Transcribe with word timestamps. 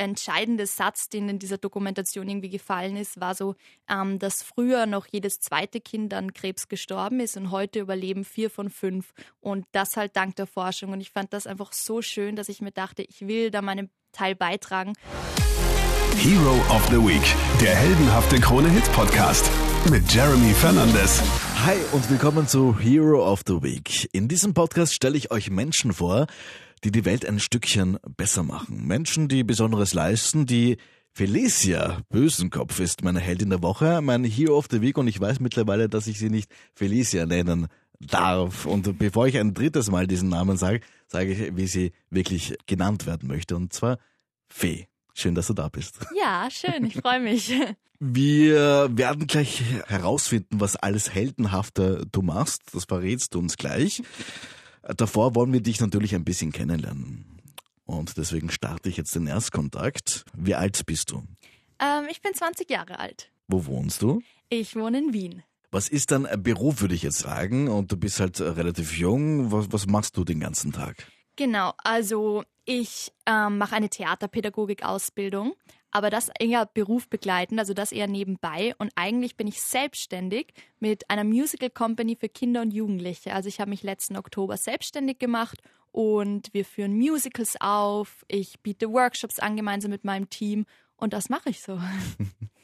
entscheidende 0.00 0.66
Satz, 0.66 1.08
den 1.08 1.28
in 1.28 1.38
dieser 1.38 1.58
Dokumentation 1.58 2.28
irgendwie 2.28 2.48
gefallen 2.48 2.96
ist, 2.96 3.20
war 3.20 3.34
so, 3.34 3.54
ähm, 3.88 4.18
dass 4.18 4.42
früher 4.42 4.86
noch 4.86 5.06
jedes 5.06 5.40
zweite 5.40 5.80
Kind 5.80 6.14
an 6.14 6.32
Krebs 6.32 6.68
gestorben 6.68 7.20
ist 7.20 7.36
und 7.36 7.50
heute 7.50 7.80
überleben 7.80 8.24
vier 8.24 8.50
von 8.50 8.70
fünf. 8.70 9.12
Und 9.40 9.66
das 9.72 9.96
halt 9.96 10.16
dank 10.16 10.36
der 10.36 10.46
Forschung. 10.46 10.92
Und 10.92 11.00
ich 11.00 11.10
fand 11.10 11.32
das 11.32 11.46
einfach 11.46 11.72
so 11.72 12.02
schön, 12.02 12.34
dass 12.34 12.48
ich 12.48 12.60
mir 12.60 12.72
dachte, 12.72 13.02
ich 13.02 13.26
will 13.28 13.50
da 13.50 13.62
meinen 13.62 13.90
Teil 14.12 14.34
beitragen. 14.34 14.94
Hero 16.16 16.54
of 16.74 16.86
the 16.88 16.96
Week, 16.96 17.22
der 17.60 17.74
heldenhafte 17.74 18.40
Krone-Hit-Podcast 18.40 19.50
mit 19.88 20.12
Jeremy 20.12 20.52
Fernandes. 20.52 21.22
Hi 21.64 21.76
und 21.92 22.10
willkommen 22.10 22.46
zu 22.46 22.78
Hero 22.78 23.24
of 23.24 23.42
the 23.46 23.62
Week. 23.62 24.08
In 24.12 24.28
diesem 24.28 24.52
Podcast 24.52 24.94
stelle 24.94 25.16
ich 25.16 25.30
euch 25.30 25.50
Menschen 25.50 25.92
vor, 25.92 26.26
die 26.84 26.90
die 26.90 27.04
Welt 27.04 27.24
ein 27.24 27.40
Stückchen 27.40 27.98
besser 28.16 28.42
machen. 28.42 28.86
Menschen, 28.86 29.28
die 29.28 29.44
Besonderes 29.44 29.94
leisten, 29.94 30.44
die 30.44 30.76
Felicia 31.12 32.02
Bösenkopf 32.10 32.80
ist 32.80 33.02
meine 33.02 33.20
Heldin 33.20 33.50
der 33.50 33.62
Woche, 33.62 34.00
mein 34.02 34.24
Hero 34.24 34.58
of 34.58 34.66
the 34.70 34.82
Week 34.82 34.98
und 34.98 35.08
ich 35.08 35.20
weiß 35.20 35.40
mittlerweile, 35.40 35.88
dass 35.88 36.06
ich 36.06 36.18
sie 36.18 36.30
nicht 36.30 36.50
Felicia 36.74 37.26
nennen 37.26 37.68
darf. 38.00 38.66
Und 38.66 38.98
bevor 38.98 39.26
ich 39.26 39.38
ein 39.38 39.54
drittes 39.54 39.90
Mal 39.90 40.06
diesen 40.06 40.28
Namen 40.28 40.56
sage, 40.56 40.80
sage 41.06 41.32
ich, 41.32 41.56
wie 41.56 41.66
sie 41.66 41.92
wirklich 42.10 42.56
genannt 42.66 43.06
werden 43.06 43.28
möchte. 43.28 43.56
Und 43.56 43.72
zwar 43.72 43.98
Fee. 44.48 44.86
Schön, 45.14 45.34
dass 45.34 45.48
du 45.48 45.54
da 45.54 45.68
bist. 45.68 45.98
Ja, 46.16 46.48
schön, 46.50 46.84
ich 46.84 46.94
freue 46.94 47.20
mich. 47.20 47.52
Wir 47.98 48.88
werden 48.96 49.26
gleich 49.26 49.62
herausfinden, 49.86 50.58
was 50.60 50.76
alles 50.76 51.12
Heldenhafte 51.12 52.06
du 52.10 52.22
machst. 52.22 52.62
Das 52.72 52.84
verrätst 52.86 53.34
du 53.34 53.40
uns 53.40 53.58
gleich. 53.58 54.02
Davor 54.96 55.34
wollen 55.34 55.52
wir 55.52 55.60
dich 55.60 55.80
natürlich 55.80 56.14
ein 56.14 56.24
bisschen 56.24 56.50
kennenlernen. 56.50 57.26
Und 57.84 58.16
deswegen 58.16 58.50
starte 58.50 58.88
ich 58.88 58.96
jetzt 58.96 59.14
den 59.14 59.26
Erstkontakt. 59.26 60.24
Wie 60.32 60.54
alt 60.54 60.86
bist 60.86 61.10
du? 61.10 61.24
Ähm, 61.78 62.06
ich 62.10 62.22
bin 62.22 62.32
20 62.32 62.70
Jahre 62.70 62.98
alt. 62.98 63.30
Wo 63.48 63.66
wohnst 63.66 64.00
du? 64.00 64.22
Ich 64.48 64.76
wohne 64.76 64.98
in 64.98 65.12
Wien. 65.12 65.42
Was 65.70 65.88
ist 65.88 66.10
dein 66.10 66.26
Beruf, 66.42 66.80
würde 66.80 66.94
ich 66.94 67.02
jetzt 67.02 67.18
sagen? 67.18 67.68
Und 67.68 67.92
du 67.92 67.96
bist 67.96 68.18
halt 68.18 68.40
relativ 68.40 68.96
jung. 68.96 69.52
Was, 69.52 69.72
was 69.72 69.86
machst 69.86 70.16
du 70.16 70.24
den 70.24 70.40
ganzen 70.40 70.72
Tag? 70.72 71.06
Genau, 71.40 71.72
also 71.82 72.44
ich 72.66 73.14
ähm, 73.24 73.56
mache 73.56 73.74
eine 73.74 73.88
Theaterpädagogik-Ausbildung, 73.88 75.54
aber 75.90 76.10
das 76.10 76.28
eher 76.38 76.66
Beruf 76.66 77.08
begleiten, 77.08 77.58
also 77.58 77.72
das 77.72 77.92
eher 77.92 78.08
nebenbei. 78.08 78.74
Und 78.76 78.92
eigentlich 78.94 79.38
bin 79.38 79.46
ich 79.46 79.62
selbstständig 79.62 80.52
mit 80.80 81.08
einer 81.08 81.24
Musical 81.24 81.70
Company 81.70 82.14
für 82.14 82.28
Kinder 82.28 82.60
und 82.60 82.74
Jugendliche. 82.74 83.32
Also 83.32 83.48
ich 83.48 83.58
habe 83.58 83.70
mich 83.70 83.82
letzten 83.82 84.18
Oktober 84.18 84.58
selbstständig 84.58 85.18
gemacht 85.18 85.62
und 85.92 86.52
wir 86.52 86.66
führen 86.66 86.92
Musicals 86.98 87.56
auf. 87.58 88.22
Ich 88.28 88.60
biete 88.60 88.92
Workshops 88.92 89.38
an 89.38 89.56
gemeinsam 89.56 89.92
mit 89.92 90.04
meinem 90.04 90.28
Team 90.28 90.66
und 90.96 91.14
das 91.14 91.30
mache 91.30 91.48
ich 91.48 91.62
so. 91.62 91.80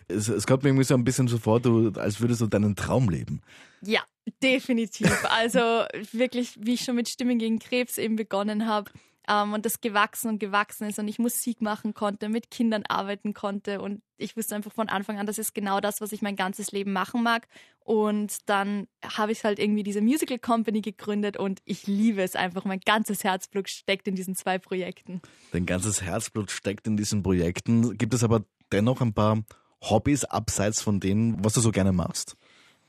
Es, 0.08 0.28
es 0.28 0.46
kommt 0.46 0.62
mir 0.62 0.68
irgendwie 0.68 0.84
so 0.84 0.94
ein 0.94 1.02
bisschen 1.02 1.26
so 1.26 1.36
vor, 1.36 1.58
du, 1.58 1.90
als 1.96 2.20
würdest 2.20 2.40
du 2.40 2.46
deinen 2.46 2.76
Traum 2.76 3.08
leben. 3.08 3.40
Ja, 3.82 4.04
definitiv. 4.42 5.24
Also 5.24 5.84
wirklich, 6.12 6.56
wie 6.58 6.74
ich 6.74 6.84
schon 6.84 6.96
mit 6.96 7.08
Stimmen 7.08 7.38
gegen 7.38 7.58
Krebs 7.58 7.98
eben 7.98 8.16
begonnen 8.16 8.66
habe, 8.66 8.90
ähm, 9.28 9.52
und 9.52 9.66
das 9.66 9.80
gewachsen 9.80 10.28
und 10.28 10.38
gewachsen 10.38 10.88
ist 10.88 10.98
und 10.98 11.08
ich 11.08 11.18
Musik 11.18 11.60
machen 11.60 11.94
konnte, 11.94 12.28
mit 12.28 12.50
Kindern 12.50 12.84
arbeiten 12.88 13.34
konnte 13.34 13.80
und 13.80 14.02
ich 14.18 14.36
wusste 14.36 14.54
einfach 14.54 14.72
von 14.72 14.88
Anfang 14.88 15.18
an, 15.18 15.26
das 15.26 15.38
ist 15.38 15.54
genau 15.54 15.80
das, 15.80 16.00
was 16.00 16.12
ich 16.12 16.22
mein 16.22 16.36
ganzes 16.36 16.72
Leben 16.72 16.92
machen 16.92 17.22
mag. 17.22 17.48
Und 17.80 18.48
dann 18.48 18.88
habe 19.04 19.32
ich 19.32 19.44
halt 19.44 19.58
irgendwie 19.58 19.82
diese 19.82 20.00
Musical 20.00 20.38
Company 20.38 20.80
gegründet 20.80 21.36
und 21.36 21.60
ich 21.64 21.86
liebe 21.86 22.22
es 22.22 22.34
einfach. 22.34 22.64
Mein 22.64 22.80
ganzes 22.80 23.24
Herzblut 23.24 23.68
steckt 23.68 24.08
in 24.08 24.14
diesen 24.14 24.34
zwei 24.34 24.58
Projekten. 24.58 25.20
Dein 25.52 25.66
ganzes 25.66 26.02
Herzblut 26.02 26.50
steckt 26.50 26.86
in 26.86 26.96
diesen 26.96 27.22
Projekten. 27.22 27.96
Gibt 27.98 28.14
es 28.14 28.24
aber 28.24 28.44
dennoch 28.72 29.00
ein 29.00 29.12
paar 29.12 29.42
Hobbys 29.82 30.24
abseits 30.24 30.82
von 30.82 30.98
dem, 30.98 31.36
was 31.44 31.52
du 31.52 31.60
so 31.60 31.70
gerne 31.70 31.92
machst? 31.92 32.36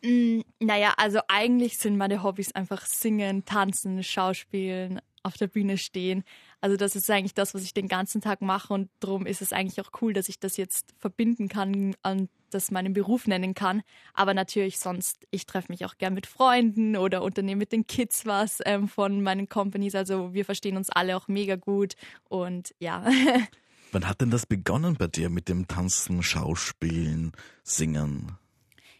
Mm, 0.03 0.41
naja, 0.59 0.93
also 0.97 1.19
eigentlich 1.27 1.77
sind 1.77 1.97
meine 1.97 2.23
Hobbys 2.23 2.53
einfach 2.53 2.85
singen, 2.85 3.45
tanzen, 3.45 4.03
schauspielen, 4.03 5.01
auf 5.23 5.37
der 5.37 5.47
Bühne 5.47 5.77
stehen. 5.77 6.23
Also 6.61 6.77
das 6.77 6.95
ist 6.95 7.09
eigentlich 7.09 7.33
das, 7.33 7.53
was 7.53 7.63
ich 7.63 7.73
den 7.73 7.87
ganzen 7.87 8.21
Tag 8.21 8.41
mache 8.41 8.73
und 8.73 8.89
darum 8.99 9.25
ist 9.25 9.41
es 9.41 9.53
eigentlich 9.53 9.85
auch 9.85 9.91
cool, 10.01 10.13
dass 10.13 10.29
ich 10.29 10.39
das 10.39 10.57
jetzt 10.57 10.93
verbinden 10.97 11.49
kann 11.49 11.95
und 12.03 12.29
das 12.49 12.71
meinen 12.71 12.93
Beruf 12.93 13.27
nennen 13.27 13.53
kann. 13.53 13.83
Aber 14.13 14.33
natürlich 14.33 14.79
sonst, 14.79 15.17
ich 15.31 15.45
treffe 15.45 15.71
mich 15.71 15.85
auch 15.85 15.97
gern 15.97 16.13
mit 16.13 16.25
Freunden 16.25 16.95
oder 16.95 17.21
unternehme 17.21 17.59
mit 17.59 17.71
den 17.71 17.85
Kids 17.87 18.25
was 18.25 18.59
ähm, 18.65 18.87
von 18.87 19.21
meinen 19.21 19.49
Companies. 19.49 19.95
Also 19.95 20.33
wir 20.33 20.45
verstehen 20.45 20.77
uns 20.77 20.89
alle 20.89 21.17
auch 21.17 21.27
mega 21.27 21.55
gut 21.57 21.95
und 22.29 22.73
ja. 22.79 23.05
Wann 23.91 24.07
hat 24.07 24.21
denn 24.21 24.31
das 24.31 24.45
begonnen 24.45 24.95
bei 24.95 25.07
dir 25.07 25.29
mit 25.29 25.49
dem 25.49 25.67
Tanzen, 25.67 26.23
Schauspielen, 26.23 27.31
Singen? 27.63 28.37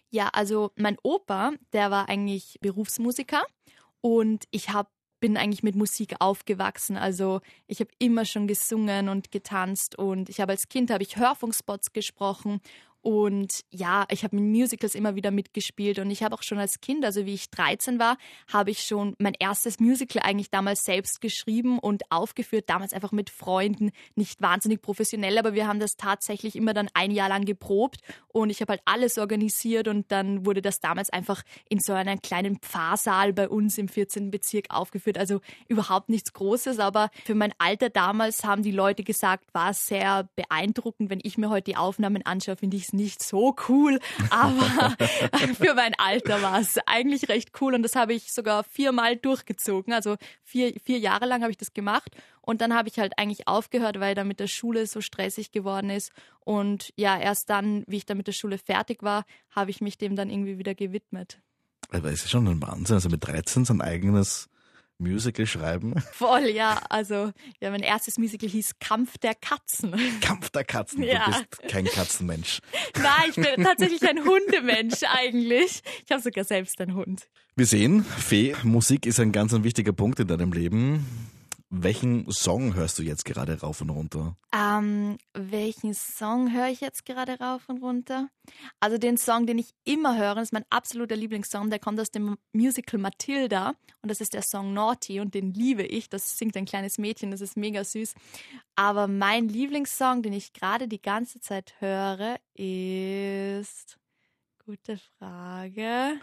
Ja, 0.10 0.30
also 0.30 0.72
mein 0.76 0.98
Opa, 1.04 1.52
der 1.74 1.92
war 1.92 2.08
eigentlich 2.10 2.58
Berufsmusiker 2.62 3.44
und 4.02 4.46
ich 4.52 4.70
habe 4.70 4.90
bin 5.20 5.36
eigentlich 5.36 5.64
mit 5.64 5.76
Musik 5.76 6.16
aufgewachsen. 6.20 6.96
Also 6.96 7.42
ich 7.66 7.80
habe 7.80 7.90
immer 7.98 8.24
schon 8.24 8.48
gesungen 8.48 9.10
und 9.10 9.32
getanzt 9.32 9.98
und 9.98 10.30
ich 10.30 10.40
habe 10.40 10.52
als 10.52 10.70
Kind 10.70 10.92
habe 10.92 11.04
ich 11.04 11.18
Hörfunkspots 11.18 11.92
gesprochen 11.92 12.62
und 13.08 13.62
ja, 13.72 14.06
ich 14.12 14.26
habe 14.26 14.36
mit 14.36 14.44
Musicals 14.44 14.94
immer 14.94 15.16
wieder 15.16 15.32
mitgespielt 15.32 15.98
und 16.00 16.12
ich 16.12 16.24
habe 16.24 16.36
auch 16.36 16.44
schon 16.44 16.58
als 16.58 16.82
Kind, 16.82 17.06
also 17.06 17.26
wie 17.26 17.36
ich 17.36 17.50
13 17.52 18.00
war, 18.00 18.18
habe 18.52 18.70
ich 18.70 18.82
schon 18.82 19.16
mein 19.18 19.34
erstes 19.40 19.80
Musical 19.80 20.24
eigentlich 20.24 20.52
damals 20.52 20.84
selbst 20.84 21.22
geschrieben 21.22 21.80
und 21.80 22.04
aufgeführt, 22.12 22.66
damals 22.70 22.92
einfach 22.92 23.14
mit 23.14 23.30
Freunden, 23.30 23.92
nicht 24.16 24.42
wahnsinnig 24.42 24.82
professionell, 24.82 25.38
aber 25.38 25.54
wir 25.54 25.70
haben 25.70 25.80
das 25.80 25.96
tatsächlich 25.96 26.58
immer 26.58 26.74
dann 26.74 26.90
ein 26.96 27.12
Jahr 27.12 27.30
lang 27.30 27.46
geprobt 27.46 28.02
und 28.28 28.50
ich 28.50 28.60
habe 28.60 28.72
halt 28.72 28.82
alles 28.84 29.18
organisiert 29.18 29.88
und 29.88 30.12
dann 30.12 30.46
wurde 30.46 30.62
das 30.62 30.82
damals 30.82 31.10
einfach 31.10 31.44
in 31.70 31.80
so 31.80 31.94
einem 31.94 32.22
kleinen 32.22 32.60
Pfarrsaal 32.60 33.32
bei 33.32 33.48
uns 33.48 33.78
im 33.78 33.88
14. 33.88 34.32
Bezirk 34.32 34.66
aufgeführt, 34.68 35.18
also 35.18 35.40
überhaupt 35.70 36.10
nichts 36.10 36.34
Großes, 36.34 36.80
aber 36.80 37.10
für 37.24 37.36
mein 37.36 37.54
Alter 37.58 37.90
damals 37.90 38.44
haben 38.44 38.64
die 38.64 38.72
Leute 38.72 39.06
gesagt, 39.06 39.46
war 39.54 39.74
sehr 39.74 40.28
beeindruckend, 40.36 41.10
wenn 41.10 41.22
ich 41.24 41.38
mir 41.38 41.50
heute 41.50 41.72
die 41.72 41.78
Aufnahmen 41.78 42.26
anschaue, 42.26 42.58
finde 42.58 42.76
ich 42.76 42.84
es 42.84 42.97
nicht 42.98 43.24
so 43.24 43.56
cool, 43.70 44.00
aber 44.30 44.98
für 45.58 45.74
mein 45.74 45.94
Alter 45.98 46.42
war 46.42 46.60
es 46.60 46.78
eigentlich 46.86 47.30
recht 47.30 47.52
cool 47.62 47.74
und 47.74 47.84
das 47.84 47.96
habe 47.96 48.14
ich 48.14 48.34
sogar 48.34 48.66
viermal 48.66 49.16
durchgezogen. 49.16 49.94
Also 49.94 50.18
vier, 50.44 50.74
vier 50.84 51.00
Jahre 51.00 51.26
lang 51.26 51.42
habe 51.42 51.52
ich 51.52 51.58
das 51.58 51.74
gemacht 51.74 52.12
und 52.42 52.60
dann 52.60 52.74
habe 52.74 52.90
ich 52.90 53.00
halt 53.00 53.14
eigentlich 53.18 53.48
aufgehört, 53.48 54.00
weil 54.00 54.16
dann 54.16 54.28
mit 54.28 54.40
der 54.40 54.48
Schule 54.48 54.88
so 54.88 55.00
stressig 55.00 55.52
geworden 55.52 55.90
ist. 55.90 56.12
Und 56.42 56.94
ja, 56.98 57.18
erst 57.18 57.50
dann, 57.50 57.84
wie 57.88 57.98
ich 57.98 58.06
dann 58.06 58.18
mit 58.18 58.28
der 58.28 58.34
Schule 58.34 58.58
fertig 58.58 59.04
war, 59.04 59.26
habe 59.52 59.72
ich 59.72 59.80
mich 59.80 59.98
dem 59.98 60.16
dann 60.16 60.30
irgendwie 60.30 60.58
wieder 60.58 60.76
gewidmet. 60.76 61.40
Aber 61.90 62.12
es 62.12 62.26
ist 62.26 62.32
schon 62.32 62.48
ein 62.48 62.62
Wahnsinn, 62.62 62.96
also 62.96 63.10
mit 63.10 63.26
13 63.26 63.66
sein 63.66 63.82
eigenes 63.82 64.50
Musical 65.00 65.46
schreiben? 65.46 65.94
Voll, 66.14 66.48
ja. 66.48 66.82
Also, 66.90 67.32
ja, 67.62 67.70
mein 67.70 67.82
erstes 67.82 68.18
Musical 68.18 68.50
hieß 68.50 68.80
Kampf 68.80 69.18
der 69.18 69.36
Katzen. 69.36 69.96
Kampf 70.22 70.50
der 70.50 70.64
Katzen? 70.64 71.04
Ja. 71.04 71.26
Du 71.26 71.32
bist 71.32 71.72
kein 71.72 71.86
Katzenmensch. 71.86 72.60
Nein, 72.96 73.30
ich 73.30 73.36
bin 73.36 73.64
tatsächlich 73.64 74.08
ein 74.08 74.26
Hundemensch 74.26 75.04
eigentlich. 75.04 75.82
Ich 76.06 76.12
habe 76.12 76.22
sogar 76.22 76.44
selbst 76.44 76.80
einen 76.82 76.96
Hund. 76.96 77.28
Wir 77.56 77.66
sehen, 77.66 78.04
Fee, 78.04 78.56
Musik 78.64 79.06
ist 79.06 79.20
ein 79.20 79.32
ganz 79.32 79.54
ein 79.54 79.64
wichtiger 79.64 79.94
Punkt 79.94 80.20
in 80.20 80.28
deinem 80.28 80.52
Leben. 80.52 81.06
Welchen 81.70 82.32
Song 82.32 82.76
hörst 82.76 82.98
du 82.98 83.04
jetzt 83.04 83.26
gerade 83.26 83.60
rauf 83.60 83.82
und 83.82 83.90
runter? 83.90 84.38
Ähm, 84.54 85.18
welchen 85.34 85.94
Song 85.94 86.54
höre 86.54 86.70
ich 86.70 86.80
jetzt 86.80 87.06
gerade 87.06 87.38
rauf 87.40 87.68
und 87.68 87.84
runter? 87.84 88.30
Also 88.80 88.98
den 88.98 89.18
Song, 89.18 89.46
den 89.46 89.58
ich 89.58 89.74
immer 89.84 90.18
höre, 90.18 90.38
ist 90.38 90.54
mein 90.54 90.64
absoluter 90.70 91.18
Lieblingssong, 91.18 91.70
der 91.70 91.80
kommt 91.80 92.00
aus 92.00 92.10
dem 92.10 92.38
Musical 92.54 93.02
Matilda 93.02 93.74
und 94.02 94.10
das 94.10 94.22
ist 94.22 94.34
der 94.34 94.44
Song 94.44 94.74
Naughty 94.74 95.20
und 95.20 95.34
den 95.34 95.54
liebe 95.54 95.84
ich. 95.84 96.08
Das 96.08 96.38
singt 96.38 96.56
ein 96.56 96.66
kleines 96.66 96.98
Mädchen, 96.98 97.32
das 97.32 97.42
ist 97.42 97.58
mega 97.58 97.84
süß. 97.84 98.14
Aber 98.76 99.08
mein 99.08 99.50
Lieblingssong, 99.50 100.22
den 100.22 100.34
ich 100.34 100.54
gerade 100.54 100.88
die 100.88 101.02
ganze 101.02 101.42
Zeit 101.42 101.76
höre, 101.80 102.40
ist... 102.54 103.98
Gute 104.66 104.98
Frage. 105.18 106.20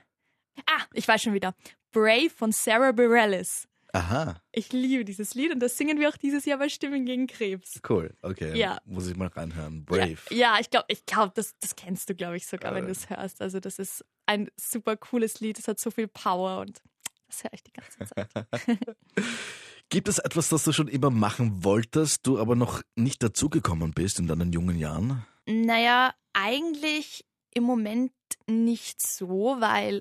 Ah, 0.67 0.83
ich 0.93 1.09
weiß 1.09 1.23
schon 1.23 1.33
wieder. 1.33 1.55
Brave 1.93 2.29
von 2.29 2.53
Sarah 2.53 2.93
Bareilles. 2.93 3.67
Aha. 3.95 4.43
Ich 4.51 4.73
liebe 4.73 5.05
dieses 5.05 5.35
Lied 5.35 5.53
und 5.53 5.61
das 5.61 5.77
singen 5.77 6.01
wir 6.01 6.09
auch 6.09 6.17
dieses 6.17 6.45
Jahr 6.45 6.59
bei 6.59 6.69
Stimmen 6.69 7.07
gegen 7.07 7.29
Krebs. 7.29 7.81
Cool, 7.89 8.13
okay. 8.23 8.59
Ja. 8.59 8.79
Muss 8.85 9.07
ich 9.07 9.17
mal 9.17 9.29
reinhören. 9.29 9.85
Brave. 9.85 10.19
Ja, 10.31 10.37
ja 10.37 10.57
ich 10.59 10.69
glaube, 10.69 10.87
ich 10.89 11.07
glaub, 11.07 11.35
das, 11.35 11.57
das 11.61 11.77
kennst 11.77 12.11
du, 12.11 12.15
glaube 12.17 12.37
ich, 12.37 12.47
sogar, 12.47 12.73
äh. 12.73 12.75
wenn 12.75 12.87
du 12.87 12.91
es 12.91 13.09
hörst. 13.09 13.41
Also 13.41 13.61
das 13.61 13.79
ist 13.79 14.05
ein 14.27 14.51
super 14.57 14.97
cooles 14.97 15.39
Lied, 15.39 15.61
es 15.61 15.69
hat 15.69 15.79
so 15.79 15.93
viel 15.93 16.09
Power 16.09 16.61
und 16.61 16.83
das 17.29 17.45
höre 17.45 17.53
ich 17.53 17.63
die 17.63 17.73
ganze 17.73 17.99
Zeit. 18.05 18.29
Gibt 19.91 20.09
es 20.09 20.19
etwas, 20.19 20.49
das 20.49 20.65
du 20.65 20.73
schon 20.73 20.89
immer 20.89 21.11
machen 21.11 21.63
wolltest, 21.63 22.27
du 22.27 22.41
aber 22.41 22.57
noch 22.57 22.83
nicht 22.97 23.23
dazugekommen 23.23 23.93
bist 23.93 24.19
in 24.19 24.27
deinen 24.27 24.53
jungen 24.53 24.77
Jahren? 24.77 25.25
Naja, 25.47 26.15
eigentlich 26.33 27.25
im 27.55 27.63
Moment 27.63 28.11
nicht 28.49 29.07
so, 29.07 29.57
weil 29.61 30.01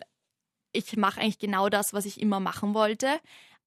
ich 0.71 0.97
mache 0.97 1.21
eigentlich 1.21 1.37
genau 1.37 1.69
das, 1.69 1.93
was 1.93 2.05
ich 2.05 2.19
immer 2.19 2.39
machen 2.39 2.73
wollte. 2.73 3.19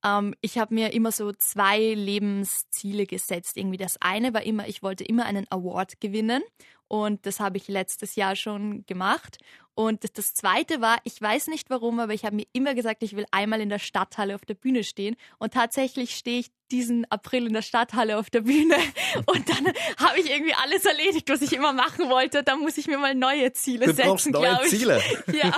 Ähm, 0.06 0.34
ich 0.40 0.58
habe 0.58 0.74
mir 0.74 0.92
immer 0.92 1.12
so 1.12 1.32
zwei 1.32 1.78
Lebensziele 1.94 3.06
gesetzt. 3.06 3.56
Irgendwie 3.56 3.76
das 3.76 3.96
eine 4.00 4.32
war 4.32 4.42
immer, 4.42 4.68
ich 4.68 4.82
wollte 4.82 5.04
immer 5.04 5.26
einen 5.26 5.46
Award 5.50 6.00
gewinnen 6.00 6.42
und 6.88 7.26
das 7.26 7.40
habe 7.40 7.56
ich 7.56 7.68
letztes 7.68 8.14
Jahr 8.14 8.36
schon 8.36 8.84
gemacht. 8.86 9.38
Und 9.78 10.04
das, 10.04 10.12
das, 10.14 10.32
Zweite 10.32 10.80
war, 10.80 10.96
ich 11.04 11.20
weiß 11.20 11.48
nicht 11.48 11.68
warum, 11.68 12.00
aber 12.00 12.14
ich 12.14 12.24
habe 12.24 12.34
mir 12.34 12.46
immer 12.54 12.74
gesagt, 12.74 13.02
ich 13.02 13.14
will 13.14 13.26
einmal 13.30 13.60
in 13.60 13.68
der 13.68 13.78
Stadthalle 13.78 14.34
auf 14.34 14.46
der 14.46 14.54
Bühne 14.54 14.84
stehen. 14.84 15.16
Und 15.38 15.52
tatsächlich 15.52 16.16
stehe 16.16 16.38
ich 16.40 16.50
diesen 16.70 17.04
April 17.10 17.46
in 17.46 17.52
der 17.52 17.60
Stadthalle 17.60 18.16
auf 18.18 18.30
der 18.30 18.40
Bühne. 18.40 18.74
Und 19.26 19.46
dann 19.50 19.66
habe 19.98 20.18
ich 20.18 20.30
irgendwie 20.30 20.54
alles 20.54 20.86
erledigt, 20.86 21.28
was 21.28 21.42
ich 21.42 21.52
immer 21.52 21.74
machen 21.74 22.08
wollte. 22.08 22.42
Da 22.42 22.56
muss 22.56 22.78
ich 22.78 22.86
mir 22.86 22.96
mal 22.96 23.14
neue 23.14 23.52
Ziele 23.52 23.84
du 23.84 23.92
setzen, 23.92 24.32
glaube 24.32 24.62
ich. 24.64 24.70
Ziele. 24.70 25.00
Ja, 25.32 25.52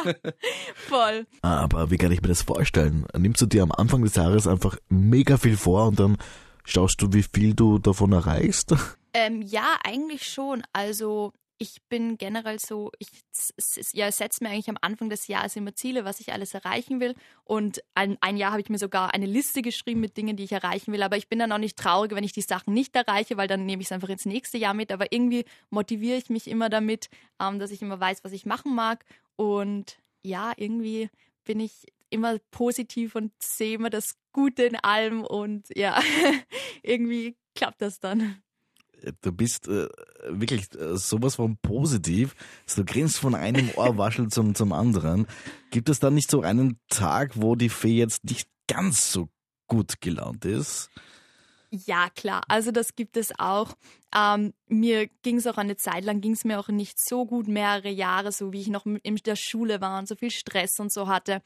voll. 0.89 1.27
Aber 1.43 1.93
wie 1.93 1.97
kann 1.97 2.11
ich 2.11 2.21
mir 2.21 2.29
das 2.29 2.43
vorstellen? 2.43 3.07
Nimmst 3.17 3.41
du 3.41 3.47
dir 3.47 3.63
am 3.63 3.71
Anfang 3.71 4.03
des 4.03 4.17
Jahres 4.17 4.49
einfach 4.49 4.77
mega 4.89 5.37
viel 5.37 5.57
vor 5.57 5.87
und 5.87 6.01
dann 6.01 6.17
schaust 6.65 7.01
du, 7.03 7.13
wie 7.13 7.23
viel 7.23 7.55
du 7.55 7.79
davon 7.79 8.13
erreichst? 8.13 8.75
Ähm, 9.13 9.43
ja, 9.43 9.79
eigentlich 9.85 10.27
schon. 10.27 10.63
Also 10.73 11.33
ich 11.59 11.83
bin 11.89 12.19
generell 12.19 12.61
so, 12.61 12.93
ich 13.01 13.09
ja, 13.93 14.11
setze 14.13 14.43
mir 14.43 14.51
eigentlich 14.51 14.71
am 14.71 14.79
Anfang 14.81 15.11
des 15.11 15.27
Jahres 15.27 15.57
immer 15.57 15.75
Ziele, 15.75 16.05
was 16.05 16.21
ich 16.21 16.33
alles 16.33 16.55
erreichen 16.55 17.01
will. 17.01 17.15
Und 17.45 17.83
ein, 17.95 18.17
ein 18.21 18.37
Jahr 18.37 18.53
habe 18.53 18.61
ich 18.61 18.71
mir 18.71 18.79
sogar 18.79 19.13
eine 19.13 19.27
Liste 19.27 19.61
geschrieben 19.61 20.01
mit 20.01 20.17
Dingen, 20.17 20.37
die 20.37 20.45
ich 20.45 20.53
erreichen 20.53 20.93
will. 20.93 21.03
Aber 21.03 21.17
ich 21.17 21.29
bin 21.29 21.41
dann 21.41 21.51
auch 21.51 21.59
nicht 21.59 21.77
traurig, 21.77 22.15
wenn 22.15 22.23
ich 22.23 22.33
die 22.33 22.43
Sachen 22.43 22.75
nicht 22.75 22.95
erreiche, 22.95 23.37
weil 23.37 23.49
dann 23.49 23.67
nehme 23.67 23.83
ich 23.83 23.89
es 23.89 23.93
einfach 23.93 24.09
ins 24.09 24.25
nächste 24.25 24.57
Jahr 24.57 24.73
mit. 24.73 24.93
Aber 24.93 25.13
irgendwie 25.13 25.45
motiviere 25.71 26.17
ich 26.17 26.31
mich 26.31 26.47
immer 26.47 26.69
damit, 26.69 27.09
ähm, 27.41 27.59
dass 27.59 27.73
ich 27.73 27.83
immer 27.83 27.99
weiß, 27.99 28.23
was 28.23 28.33
ich 28.33 28.47
machen 28.47 28.75
mag. 28.75 29.05
Und 29.35 29.99
ja, 30.23 30.53
irgendwie 30.57 31.11
bin 31.45 31.59
ich 31.59 31.87
immer 32.11 32.39
positiv 32.53 33.17
und 33.17 33.33
sehe 33.43 33.75
immer 33.75 33.91
das 33.91 34.17
Gute 34.33 34.63
in 34.63 34.77
allem. 34.77 35.25
Und 35.25 35.77
ja, 35.77 36.01
irgendwie 36.83 37.37
klappt 37.57 37.83
das 37.83 37.99
dann 37.99 38.41
du 39.23 39.33
bist 39.33 39.69
äh, 39.69 39.89
wirklich 40.29 40.75
äh, 40.75 40.97
sowas 40.97 41.37
von 41.37 41.57
positiv. 41.59 42.35
Du 42.75 42.85
grinst 42.85 43.19
von 43.19 43.35
einem 43.35 43.71
Ohrwaschel 43.77 44.29
zum, 44.29 44.55
zum 44.55 44.73
anderen. 44.73 45.27
Gibt 45.71 45.89
es 45.89 46.01
da 46.01 46.11
nicht 46.11 46.31
so 46.31 46.43
einen 46.43 46.79
Tag, 46.89 47.33
wo 47.35 47.55
die 47.55 47.69
Fee 47.69 47.97
jetzt 47.97 48.25
nicht 48.25 48.49
ganz 48.67 49.13
so 49.13 49.29
gut 49.67 50.01
gelaunt 50.01 50.45
ist? 50.45 50.91
Ja, 51.71 52.09
klar. 52.11 52.43
Also 52.49 52.71
das 52.71 52.95
gibt 52.95 53.17
es 53.17 53.33
auch. 53.39 53.75
Ähm, 54.15 54.55
mir 54.69 55.09
ging 55.23 55.37
es 55.37 55.47
auch 55.47 55.57
eine 55.57 55.77
Zeit 55.77 56.05
lang, 56.05 56.21
ging 56.21 56.33
es 56.33 56.45
mir 56.45 56.59
auch 56.59 56.69
nicht 56.69 56.99
so 56.99 57.27
gut, 57.27 57.49
mehrere 57.49 57.91
Jahre, 57.91 58.33
so 58.33 58.53
wie 58.53 58.61
ich 58.61 58.69
noch 58.69 58.87
in 58.87 59.17
der 59.17 59.37
Schule 59.37 59.81
war 59.81 59.99
und 59.99 60.09
so 60.09 60.15
viel 60.15 60.31
Stress 60.31 60.79
und 60.81 60.93
so 60.93 61.09
hatte. 61.09 61.43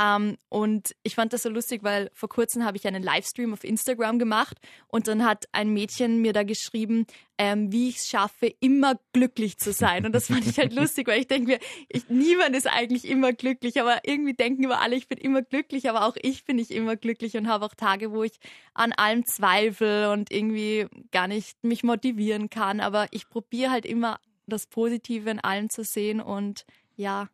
Ähm, 0.00 0.36
und 0.48 0.94
ich 1.02 1.14
fand 1.14 1.32
das 1.32 1.42
so 1.42 1.48
lustig, 1.48 1.82
weil 1.82 2.10
vor 2.14 2.28
kurzem 2.28 2.64
habe 2.64 2.76
ich 2.76 2.86
einen 2.86 3.02
Livestream 3.02 3.52
auf 3.52 3.64
Instagram 3.64 4.18
gemacht 4.18 4.58
und 4.88 5.08
dann 5.08 5.24
hat 5.24 5.46
ein 5.52 5.72
Mädchen 5.72 6.20
mir 6.20 6.32
da 6.32 6.42
geschrieben, 6.42 7.06
ähm, 7.38 7.72
wie 7.72 7.88
ich 7.88 7.96
es 7.96 8.08
schaffe, 8.08 8.54
immer 8.60 8.98
glücklich 9.12 9.58
zu 9.58 9.72
sein. 9.72 10.06
Und 10.06 10.12
das 10.12 10.28
fand 10.28 10.46
ich 10.46 10.58
halt 10.58 10.72
lustig, 10.74 11.08
weil 11.08 11.20
ich 11.20 11.26
denke 11.26 11.52
mir, 11.52 11.58
ich, 11.88 12.08
niemand 12.08 12.56
ist 12.56 12.66
eigentlich 12.66 13.06
immer 13.06 13.32
glücklich, 13.32 13.80
aber 13.80 14.00
irgendwie 14.04 14.34
denken 14.34 14.64
immer 14.64 14.80
alle, 14.80 14.96
ich 14.96 15.08
bin 15.08 15.18
immer 15.18 15.42
glücklich, 15.42 15.88
aber 15.88 16.06
auch 16.06 16.16
ich 16.20 16.44
bin 16.44 16.56
nicht 16.56 16.70
immer 16.70 16.96
glücklich 16.96 17.36
und 17.36 17.48
habe 17.48 17.64
auch 17.64 17.74
Tage, 17.74 18.12
wo 18.12 18.22
ich 18.22 18.38
an 18.72 18.92
allem 18.92 19.24
zweifle 19.24 20.12
und 20.12 20.32
irgendwie 20.32 20.86
gar 21.10 21.28
nicht 21.28 21.62
mich 21.62 21.82
motivieren 22.04 22.50
kann. 22.50 22.80
Aber 22.80 23.06
ich 23.10 23.28
probiere 23.28 23.70
halt 23.70 23.86
immer 23.86 24.18
das 24.46 24.66
Positive 24.66 25.30
in 25.30 25.40
allem 25.40 25.70
zu 25.70 25.84
sehen 25.84 26.20
und 26.20 26.64
ja, 26.96 27.28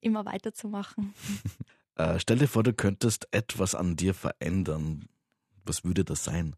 immer 0.00 0.24
weiterzumachen. 0.24 1.14
Äh, 1.94 2.18
stell 2.18 2.38
dir 2.38 2.48
vor, 2.48 2.62
du 2.62 2.72
könntest 2.72 3.28
etwas 3.32 3.74
an 3.74 3.96
dir 3.96 4.14
verändern. 4.14 5.10
Was 5.66 5.84
würde 5.84 6.06
das 6.06 6.24
sein? 6.24 6.56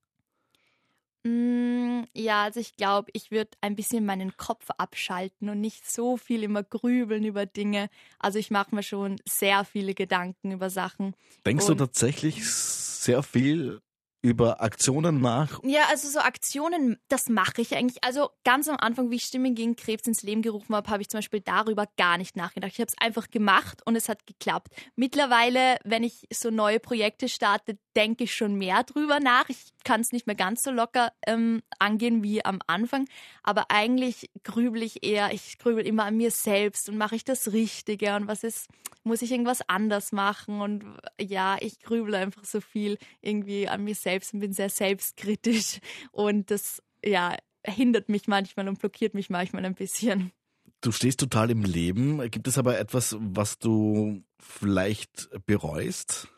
Mm, 1.24 2.04
ja, 2.14 2.44
also 2.44 2.60
ich 2.60 2.76
glaube, 2.76 3.10
ich 3.14 3.32
würde 3.32 3.50
ein 3.60 3.74
bisschen 3.74 4.06
meinen 4.06 4.36
Kopf 4.36 4.70
abschalten 4.78 5.48
und 5.48 5.60
nicht 5.60 5.90
so 5.90 6.16
viel 6.16 6.44
immer 6.44 6.62
grübeln 6.62 7.24
über 7.24 7.46
Dinge. 7.46 7.88
Also 8.20 8.38
ich 8.38 8.52
mache 8.52 8.76
mir 8.76 8.84
schon 8.84 9.16
sehr 9.28 9.64
viele 9.64 9.94
Gedanken 9.94 10.52
über 10.52 10.70
Sachen. 10.70 11.16
Denkst 11.44 11.68
und 11.68 11.80
du 11.80 11.86
tatsächlich 11.86 12.48
sehr 12.48 13.24
viel 13.24 13.80
über 14.24 14.62
Aktionen 14.62 15.20
nach? 15.20 15.60
Ja, 15.64 15.82
also 15.90 16.08
so 16.08 16.18
Aktionen, 16.18 16.96
das 17.08 17.28
mache 17.28 17.60
ich 17.60 17.76
eigentlich. 17.76 18.02
Also 18.02 18.30
ganz 18.42 18.68
am 18.68 18.78
Anfang, 18.78 19.10
wie 19.10 19.16
ich 19.16 19.24
Stimmen 19.24 19.54
gegen 19.54 19.76
Krebs 19.76 20.06
ins 20.06 20.22
Leben 20.22 20.40
gerufen 20.40 20.74
habe, 20.74 20.88
habe 20.88 21.02
ich 21.02 21.10
zum 21.10 21.18
Beispiel 21.18 21.40
darüber 21.40 21.86
gar 21.98 22.16
nicht 22.16 22.34
nachgedacht. 22.34 22.72
Ich 22.72 22.80
habe 22.80 22.88
es 22.88 22.96
einfach 22.98 23.28
gemacht 23.28 23.82
und 23.84 23.96
es 23.96 24.08
hat 24.08 24.26
geklappt. 24.26 24.68
Mittlerweile, 24.96 25.76
wenn 25.84 26.02
ich 26.02 26.26
so 26.32 26.50
neue 26.50 26.80
Projekte 26.80 27.28
starte, 27.28 27.78
denke 27.94 28.24
ich 28.24 28.34
schon 28.34 28.54
mehr 28.54 28.82
drüber 28.84 29.20
nach. 29.20 29.50
Ich 29.50 29.73
kann 29.84 30.00
es 30.00 30.12
nicht 30.12 30.26
mehr 30.26 30.36
ganz 30.36 30.62
so 30.62 30.70
locker 30.70 31.12
ähm, 31.26 31.62
angehen 31.78 32.22
wie 32.22 32.44
am 32.44 32.60
Anfang, 32.66 33.06
aber 33.42 33.70
eigentlich 33.70 34.30
grübel 34.42 34.82
ich 34.82 35.04
eher, 35.04 35.32
ich 35.32 35.58
grübel 35.58 35.86
immer 35.86 36.04
an 36.04 36.16
mir 36.16 36.30
selbst 36.30 36.88
und 36.88 36.96
mache 36.96 37.16
ich 37.16 37.24
das 37.24 37.52
Richtige 37.52 38.16
und 38.16 38.26
was 38.26 38.44
ist, 38.44 38.68
muss 39.02 39.22
ich 39.22 39.30
irgendwas 39.30 39.68
anders 39.68 40.12
machen 40.12 40.60
und 40.60 40.84
ja, 41.20 41.56
ich 41.60 41.80
grübel 41.80 42.14
einfach 42.14 42.44
so 42.44 42.60
viel 42.60 42.98
irgendwie 43.20 43.68
an 43.68 43.84
mir 43.84 43.94
selbst 43.94 44.34
und 44.34 44.40
bin 44.40 44.52
sehr 44.52 44.70
selbstkritisch 44.70 45.80
und 46.12 46.50
das, 46.50 46.82
ja, 47.04 47.36
hindert 47.66 48.08
mich 48.08 48.26
manchmal 48.26 48.68
und 48.68 48.78
blockiert 48.78 49.14
mich 49.14 49.30
manchmal 49.30 49.64
ein 49.64 49.74
bisschen. 49.74 50.32
Du 50.80 50.92
stehst 50.92 51.18
total 51.18 51.50
im 51.50 51.62
Leben. 51.62 52.30
Gibt 52.30 52.46
es 52.46 52.58
aber 52.58 52.78
etwas, 52.78 53.16
was 53.18 53.58
du 53.58 54.22
vielleicht 54.38 55.30
bereust? 55.46 56.28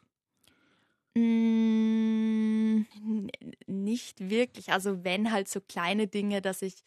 Mm, 1.16 2.84
nicht 3.66 4.28
wirklich. 4.28 4.70
Also 4.70 5.02
wenn 5.02 5.32
halt 5.32 5.48
so 5.48 5.60
kleine 5.60 6.08
Dinge, 6.08 6.42
dass 6.42 6.60
ich 6.60 6.84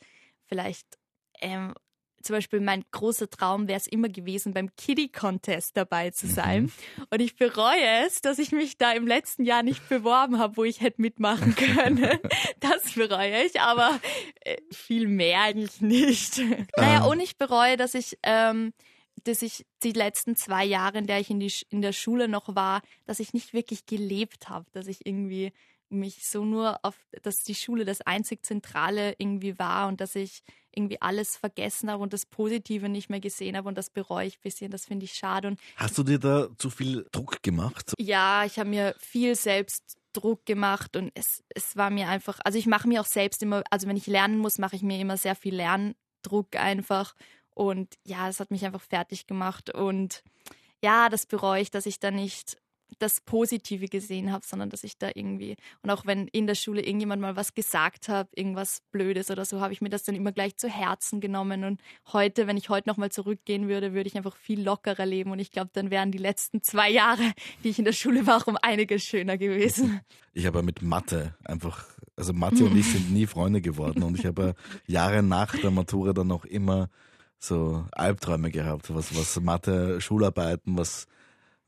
vielleicht 0.48 1.00
ähm, 1.42 1.74
zum 2.22 2.36
Beispiel 2.36 2.60
mein 2.60 2.84
großer 2.92 3.30
Traum 3.30 3.68
wäre 3.68 3.80
es 3.80 3.88
immer 3.88 4.10
gewesen, 4.10 4.54
beim 4.54 4.76
Kitty 4.76 5.10
Contest 5.10 5.78
dabei 5.78 6.12
zu 6.12 6.28
sein. 6.28 6.64
Mhm. 6.64 6.72
Und 7.10 7.22
ich 7.22 7.38
bereue 7.38 8.06
es, 8.06 8.22
dass 8.22 8.40
ich 8.40 8.52
mich 8.52 8.78
da 8.78 8.92
im 8.92 9.08
letzten 9.08 9.46
Jahr 9.46 9.64
nicht 9.64 9.88
beworben 9.90 10.38
habe, 10.38 10.58
wo 10.58 10.64
ich 10.64 10.82
hätte 10.82 11.02
mitmachen 11.02 11.56
können. 11.56 12.20
das 12.60 12.94
bereue 12.94 13.44
ich, 13.46 13.62
aber 13.62 14.00
äh, 14.42 14.58
viel 14.72 15.08
mehr 15.08 15.42
eigentlich 15.42 15.82
nicht. 15.82 16.42
Naja, 16.78 17.06
und 17.06 17.20
ich 17.20 17.38
bereue, 17.38 17.78
dass 17.78 17.96
ich 17.96 18.18
ähm, 18.24 18.74
dass 19.24 19.42
ich 19.42 19.66
die 19.84 19.92
letzten 19.92 20.36
zwei 20.36 20.66
Jahre, 20.66 20.98
in 20.98 21.08
der 21.08 21.20
ich 21.20 21.30
in, 21.30 21.40
die, 21.40 21.54
in 21.70 21.82
der 21.82 21.94
Schule 21.94 22.28
noch 22.28 22.56
war, 22.56 22.82
dass 23.06 23.20
ich 23.20 23.34
nicht 23.34 23.54
wirklich 23.54 23.86
gelebt 23.86 24.50
habe, 24.50 24.66
dass 24.72 24.88
ich 24.88 25.06
irgendwie 25.06 25.52
mich 25.90 26.28
so 26.28 26.46
nur 26.46 26.80
auf, 26.84 26.96
dass 27.24 27.44
die 27.44 27.56
Schule 27.56 27.84
das 27.84 28.02
einzig 28.02 28.46
Zentrale 28.46 29.16
irgendwie 29.18 29.58
war 29.58 29.88
und 29.88 30.02
dass 30.02 30.16
ich 30.16 30.44
irgendwie 30.72 31.02
alles 31.02 31.36
vergessen 31.36 31.90
habe 31.90 32.04
und 32.04 32.14
das 32.14 32.26
Positive 32.26 32.90
nicht 32.90 33.10
mehr 33.10 33.20
gesehen 33.20 33.58
habe 33.58 33.68
und 33.68 33.78
das 33.78 33.90
bereue 33.90 34.28
ich 34.28 34.38
ein 34.38 34.44
bisschen, 34.44 34.72
das 34.72 34.86
finde 34.86 35.06
ich 35.06 35.14
schade. 35.14 35.48
Und 35.48 35.60
Hast 35.76 35.98
du 35.98 36.04
dir 36.04 36.20
da 36.20 36.48
zu 36.58 36.70
viel 36.70 37.08
Druck 37.12 37.42
gemacht? 37.42 37.94
Ja, 37.98 38.46
ich 38.46 38.60
habe 38.60 38.70
mir 38.70 38.96
viel 39.00 39.36
selbst 39.36 39.98
Druck 40.14 40.46
gemacht 40.46 40.96
und 40.96 41.12
es, 41.16 41.44
es 41.50 41.76
war 41.76 41.90
mir 41.90 42.08
einfach, 42.08 42.40
also 42.44 42.58
ich 42.58 42.68
mache 42.68 42.88
mir 42.88 43.02
auch 43.02 43.06
selbst 43.06 43.42
immer, 43.44 43.64
also 43.70 43.88
wenn 43.88 43.98
ich 43.98 44.08
lernen 44.08 44.38
muss, 44.38 44.58
mache 44.60 44.76
ich 44.76 44.84
mir 44.84 45.00
immer 45.00 45.18
sehr 45.18 45.36
viel 45.36 45.56
Lerndruck 45.56 46.56
einfach 46.56 47.16
und 47.60 47.96
ja, 48.06 48.30
es 48.30 48.40
hat 48.40 48.52
mich 48.52 48.64
einfach 48.64 48.82
fertig 48.82 49.28
gemacht. 49.28 49.70
Und 49.76 50.24
ja, 50.82 51.10
das 51.10 51.26
bereue 51.26 51.62
ich, 51.62 51.70
dass 51.70 51.86
ich 51.86 52.00
da 52.00 52.10
nicht 52.10 52.56
das 53.00 53.20
Positive 53.20 53.88
gesehen 53.88 54.32
habe, 54.32 54.46
sondern 54.48 54.70
dass 54.70 54.86
ich 54.86 54.98
da 54.98 55.10
irgendwie, 55.14 55.58
und 55.82 55.90
auch 55.90 56.06
wenn 56.06 56.30
in 56.30 56.48
der 56.48 56.56
Schule 56.56 56.82
irgendjemand 56.82 57.22
mal 57.22 57.36
was 57.36 57.54
gesagt 57.56 58.08
hat, 58.08 58.30
irgendwas 58.34 58.82
Blödes 58.94 59.30
oder 59.30 59.44
so, 59.44 59.60
habe 59.60 59.74
ich 59.74 59.82
mir 59.82 59.90
das 59.90 60.04
dann 60.04 60.16
immer 60.16 60.32
gleich 60.32 60.56
zu 60.56 60.70
Herzen 60.70 61.20
genommen. 61.20 61.66
Und 61.66 61.82
heute, 62.14 62.48
wenn 62.48 62.56
ich 62.56 62.70
heute 62.70 62.88
nochmal 62.88 63.12
zurückgehen 63.12 63.68
würde, 63.68 63.94
würde 63.94 64.08
ich 64.08 64.16
einfach 64.16 64.38
viel 64.38 64.64
lockerer 64.64 65.06
leben. 65.06 65.32
Und 65.32 65.40
ich 65.40 65.52
glaube, 65.52 65.70
dann 65.74 65.92
wären 65.92 66.14
die 66.14 66.18
letzten 66.18 66.64
zwei 66.64 66.90
Jahre, 66.90 67.34
die 67.66 67.70
ich 67.70 67.80
in 67.80 67.86
der 67.86 67.92
Schule 67.92 68.26
war, 68.26 68.48
um 68.48 68.56
einiges 68.62 69.04
schöner 69.04 69.38
gewesen. 69.38 70.00
Ich 70.34 70.46
habe 70.46 70.64
mit 70.64 70.82
Mathe 70.82 71.36
einfach, 71.44 71.88
also 72.16 72.32
Mathe 72.32 72.64
und 72.64 72.78
ich 72.78 72.90
sind 72.90 73.12
nie 73.12 73.28
Freunde 73.28 73.60
geworden. 73.60 74.04
Und 74.04 74.18
ich 74.18 74.26
habe 74.26 74.56
Jahre 74.88 75.22
nach 75.22 75.58
der 75.58 75.72
Matura 75.72 76.14
dann 76.14 76.32
auch 76.32 76.46
immer 76.46 76.90
so 77.40 77.86
Albträume 77.92 78.52
gehabt, 78.52 78.94
was, 78.94 79.16
was 79.16 79.40
Mathe, 79.40 80.02
Schularbeiten, 80.02 80.78
was 80.78 81.08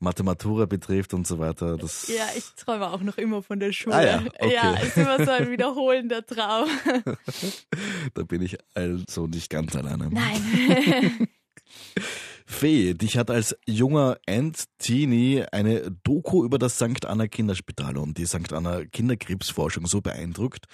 Mathematura 0.02 0.66
betrifft 0.66 1.14
und 1.14 1.26
so 1.26 1.38
weiter. 1.38 1.76
Das 1.78 2.08
ja, 2.08 2.26
ich 2.36 2.44
träume 2.56 2.90
auch 2.90 3.00
noch 3.00 3.18
immer 3.18 3.42
von 3.42 3.60
der 3.60 3.72
Schule. 3.72 3.94
Ah 3.94 4.04
ja, 4.04 4.24
okay. 4.40 4.54
ja, 4.54 4.74
ist 4.74 4.96
immer 4.96 5.24
so 5.24 5.30
ein 5.30 5.50
wiederholender 5.50 6.26
Traum. 6.26 6.68
da 8.14 8.22
bin 8.24 8.42
ich 8.42 8.58
also 8.74 9.26
nicht 9.28 9.48
ganz 9.48 9.76
alleine. 9.76 10.10
Nein. 10.10 11.28
Fee, 12.46 12.94
dich 12.94 13.16
hat 13.16 13.30
als 13.30 13.56
junger 13.66 14.18
End-Teenie 14.26 15.44
eine 15.52 15.90
Doku 16.02 16.44
über 16.44 16.58
das 16.58 16.76
St. 16.76 17.06
Anna 17.06 17.28
Kinderspital 17.28 17.96
und 17.96 18.18
die 18.18 18.26
St. 18.26 18.52
Anna 18.52 18.84
Kinderkrebsforschung 18.84 19.86
so 19.86 20.00
beeindruckt, 20.00 20.66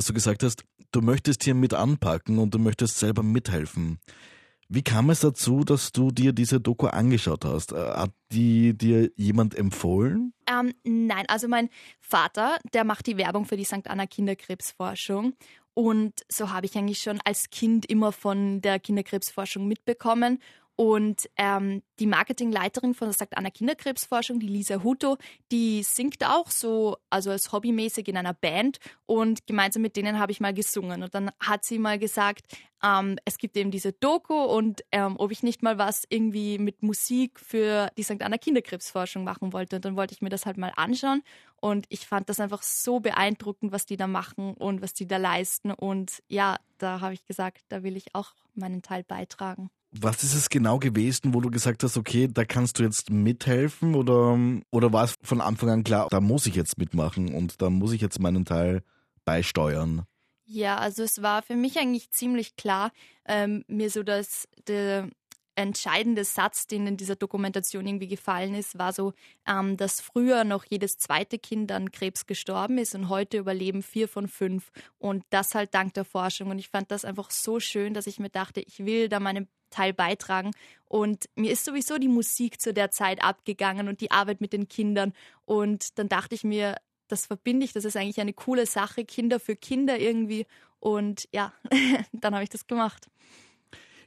dass 0.00 0.06
du 0.06 0.14
gesagt 0.14 0.42
hast, 0.42 0.64
du 0.92 1.02
möchtest 1.02 1.44
hier 1.44 1.54
mit 1.54 1.74
anpacken 1.74 2.38
und 2.38 2.54
du 2.54 2.58
möchtest 2.58 2.98
selber 2.98 3.22
mithelfen. 3.22 3.98
Wie 4.70 4.80
kam 4.80 5.10
es 5.10 5.20
dazu, 5.20 5.62
dass 5.62 5.92
du 5.92 6.10
dir 6.10 6.32
diese 6.32 6.58
Doku 6.58 6.86
angeschaut 6.86 7.44
hast? 7.44 7.72
Äh, 7.72 7.76
hat 7.76 8.12
die 8.32 8.72
dir 8.72 9.10
jemand 9.16 9.54
empfohlen? 9.54 10.32
Ähm, 10.48 10.72
nein, 10.84 11.26
also 11.28 11.48
mein 11.48 11.68
Vater, 12.00 12.56
der 12.72 12.84
macht 12.84 13.08
die 13.08 13.18
Werbung 13.18 13.44
für 13.44 13.58
die 13.58 13.64
St. 13.64 13.88
Anna 13.88 14.06
Kinderkrebsforschung. 14.06 15.34
Und 15.74 16.14
so 16.30 16.50
habe 16.50 16.64
ich 16.64 16.74
eigentlich 16.78 17.00
schon 17.00 17.20
als 17.26 17.50
Kind 17.50 17.84
immer 17.84 18.10
von 18.10 18.62
der 18.62 18.80
Kinderkrebsforschung 18.80 19.68
mitbekommen 19.68 20.38
und 20.76 21.28
ähm, 21.36 21.82
die 21.98 22.06
Marketingleiterin 22.06 22.94
von 22.94 23.08
der 23.08 23.12
St. 23.12 23.36
Anna 23.36 23.50
Kinderkrebsforschung, 23.50 24.40
die 24.40 24.48
Lisa 24.48 24.82
Huto, 24.82 25.18
die 25.52 25.82
singt 25.82 26.24
auch 26.24 26.50
so, 26.50 26.96
also 27.10 27.30
als 27.30 27.52
hobbymäßig 27.52 28.08
in 28.08 28.16
einer 28.16 28.32
Band 28.32 28.78
und 29.04 29.46
gemeinsam 29.46 29.82
mit 29.82 29.96
denen 29.96 30.18
habe 30.18 30.32
ich 30.32 30.40
mal 30.40 30.54
gesungen. 30.54 31.02
Und 31.02 31.14
dann 31.14 31.30
hat 31.38 31.64
sie 31.64 31.78
mal 31.78 31.98
gesagt, 31.98 32.46
ähm, 32.82 33.18
es 33.26 33.36
gibt 33.36 33.56
eben 33.56 33.70
diese 33.70 33.92
Doku 33.92 34.34
und 34.34 34.82
ähm, 34.90 35.16
ob 35.18 35.30
ich 35.30 35.42
nicht 35.42 35.62
mal 35.62 35.76
was 35.76 36.04
irgendwie 36.08 36.58
mit 36.58 36.82
Musik 36.82 37.38
für 37.38 37.90
die 37.98 38.02
St. 38.02 38.22
Anna 38.22 38.38
Kinderkrebsforschung 38.38 39.22
machen 39.22 39.52
wollte. 39.52 39.76
Und 39.76 39.84
dann 39.84 39.96
wollte 39.96 40.14
ich 40.14 40.22
mir 40.22 40.30
das 40.30 40.46
halt 40.46 40.56
mal 40.56 40.72
anschauen 40.76 41.22
und 41.60 41.84
ich 41.90 42.06
fand 42.06 42.28
das 42.30 42.40
einfach 42.40 42.62
so 42.62 43.00
beeindruckend, 43.00 43.72
was 43.72 43.84
die 43.84 43.98
da 43.98 44.06
machen 44.06 44.54
und 44.54 44.80
was 44.80 44.94
die 44.94 45.06
da 45.06 45.18
leisten. 45.18 45.72
Und 45.72 46.22
ja, 46.28 46.56
da 46.78 47.00
habe 47.00 47.12
ich 47.12 47.26
gesagt, 47.26 47.64
da 47.68 47.82
will 47.82 47.96
ich 47.96 48.14
auch 48.14 48.32
meinen 48.54 48.80
Teil 48.80 49.04
beitragen. 49.04 49.70
Was 49.92 50.22
ist 50.22 50.34
es 50.34 50.48
genau 50.48 50.78
gewesen, 50.78 51.34
wo 51.34 51.40
du 51.40 51.50
gesagt 51.50 51.82
hast, 51.82 51.96
okay, 51.96 52.28
da 52.30 52.44
kannst 52.44 52.78
du 52.78 52.84
jetzt 52.84 53.10
mithelfen 53.10 53.96
oder, 53.96 54.38
oder 54.70 54.92
war 54.92 55.04
es 55.04 55.16
von 55.22 55.40
Anfang 55.40 55.68
an 55.70 55.84
klar, 55.84 56.06
da 56.10 56.20
muss 56.20 56.46
ich 56.46 56.54
jetzt 56.54 56.78
mitmachen 56.78 57.34
und 57.34 57.60
da 57.60 57.70
muss 57.70 57.92
ich 57.92 58.00
jetzt 58.00 58.20
meinen 58.20 58.44
Teil 58.44 58.82
beisteuern? 59.24 60.04
Ja, 60.44 60.78
also 60.78 61.02
es 61.02 61.22
war 61.22 61.42
für 61.42 61.56
mich 61.56 61.78
eigentlich 61.78 62.10
ziemlich 62.10 62.56
klar, 62.56 62.92
ähm, 63.24 63.64
mir 63.68 63.90
so 63.90 64.02
dass 64.02 64.48
der 64.66 65.08
entscheidende 65.60 66.24
Satz, 66.24 66.66
den 66.66 66.86
in 66.86 66.96
dieser 66.96 67.16
Dokumentation 67.16 67.86
irgendwie 67.86 68.08
gefallen 68.08 68.54
ist, 68.54 68.78
war 68.78 68.92
so, 68.92 69.12
ähm, 69.46 69.76
dass 69.76 70.00
früher 70.00 70.44
noch 70.44 70.64
jedes 70.68 70.98
zweite 70.98 71.38
Kind 71.38 71.72
an 71.72 71.90
Krebs 71.90 72.26
gestorben 72.26 72.78
ist 72.78 72.94
und 72.94 73.08
heute 73.08 73.38
überleben 73.38 73.82
vier 73.82 74.08
von 74.08 74.28
fünf. 74.28 74.70
Und 74.98 75.24
das 75.30 75.54
halt 75.54 75.74
dank 75.74 75.94
der 75.94 76.04
Forschung. 76.04 76.50
Und 76.50 76.58
ich 76.58 76.68
fand 76.68 76.90
das 76.90 77.04
einfach 77.04 77.30
so 77.30 77.60
schön, 77.60 77.94
dass 77.94 78.06
ich 78.06 78.18
mir 78.18 78.30
dachte, 78.30 78.60
ich 78.60 78.84
will 78.84 79.08
da 79.08 79.20
meinen 79.20 79.48
Teil 79.70 79.92
beitragen. 79.92 80.50
Und 80.86 81.28
mir 81.36 81.52
ist 81.52 81.64
sowieso 81.64 81.98
die 81.98 82.08
Musik 82.08 82.60
zu 82.60 82.74
der 82.74 82.90
Zeit 82.90 83.22
abgegangen 83.22 83.88
und 83.88 84.00
die 84.00 84.10
Arbeit 84.10 84.40
mit 84.40 84.52
den 84.52 84.68
Kindern. 84.68 85.12
Und 85.44 85.98
dann 85.98 86.08
dachte 86.08 86.34
ich 86.34 86.44
mir, 86.44 86.76
das 87.08 87.26
verbinde 87.26 87.64
ich, 87.64 87.72
das 87.72 87.84
ist 87.84 87.96
eigentlich 87.96 88.20
eine 88.20 88.32
coole 88.32 88.66
Sache, 88.66 89.04
Kinder 89.04 89.40
für 89.40 89.56
Kinder 89.56 89.98
irgendwie. 89.98 90.46
Und 90.78 91.28
ja, 91.32 91.52
dann 92.12 92.34
habe 92.34 92.44
ich 92.44 92.50
das 92.50 92.66
gemacht. 92.66 93.08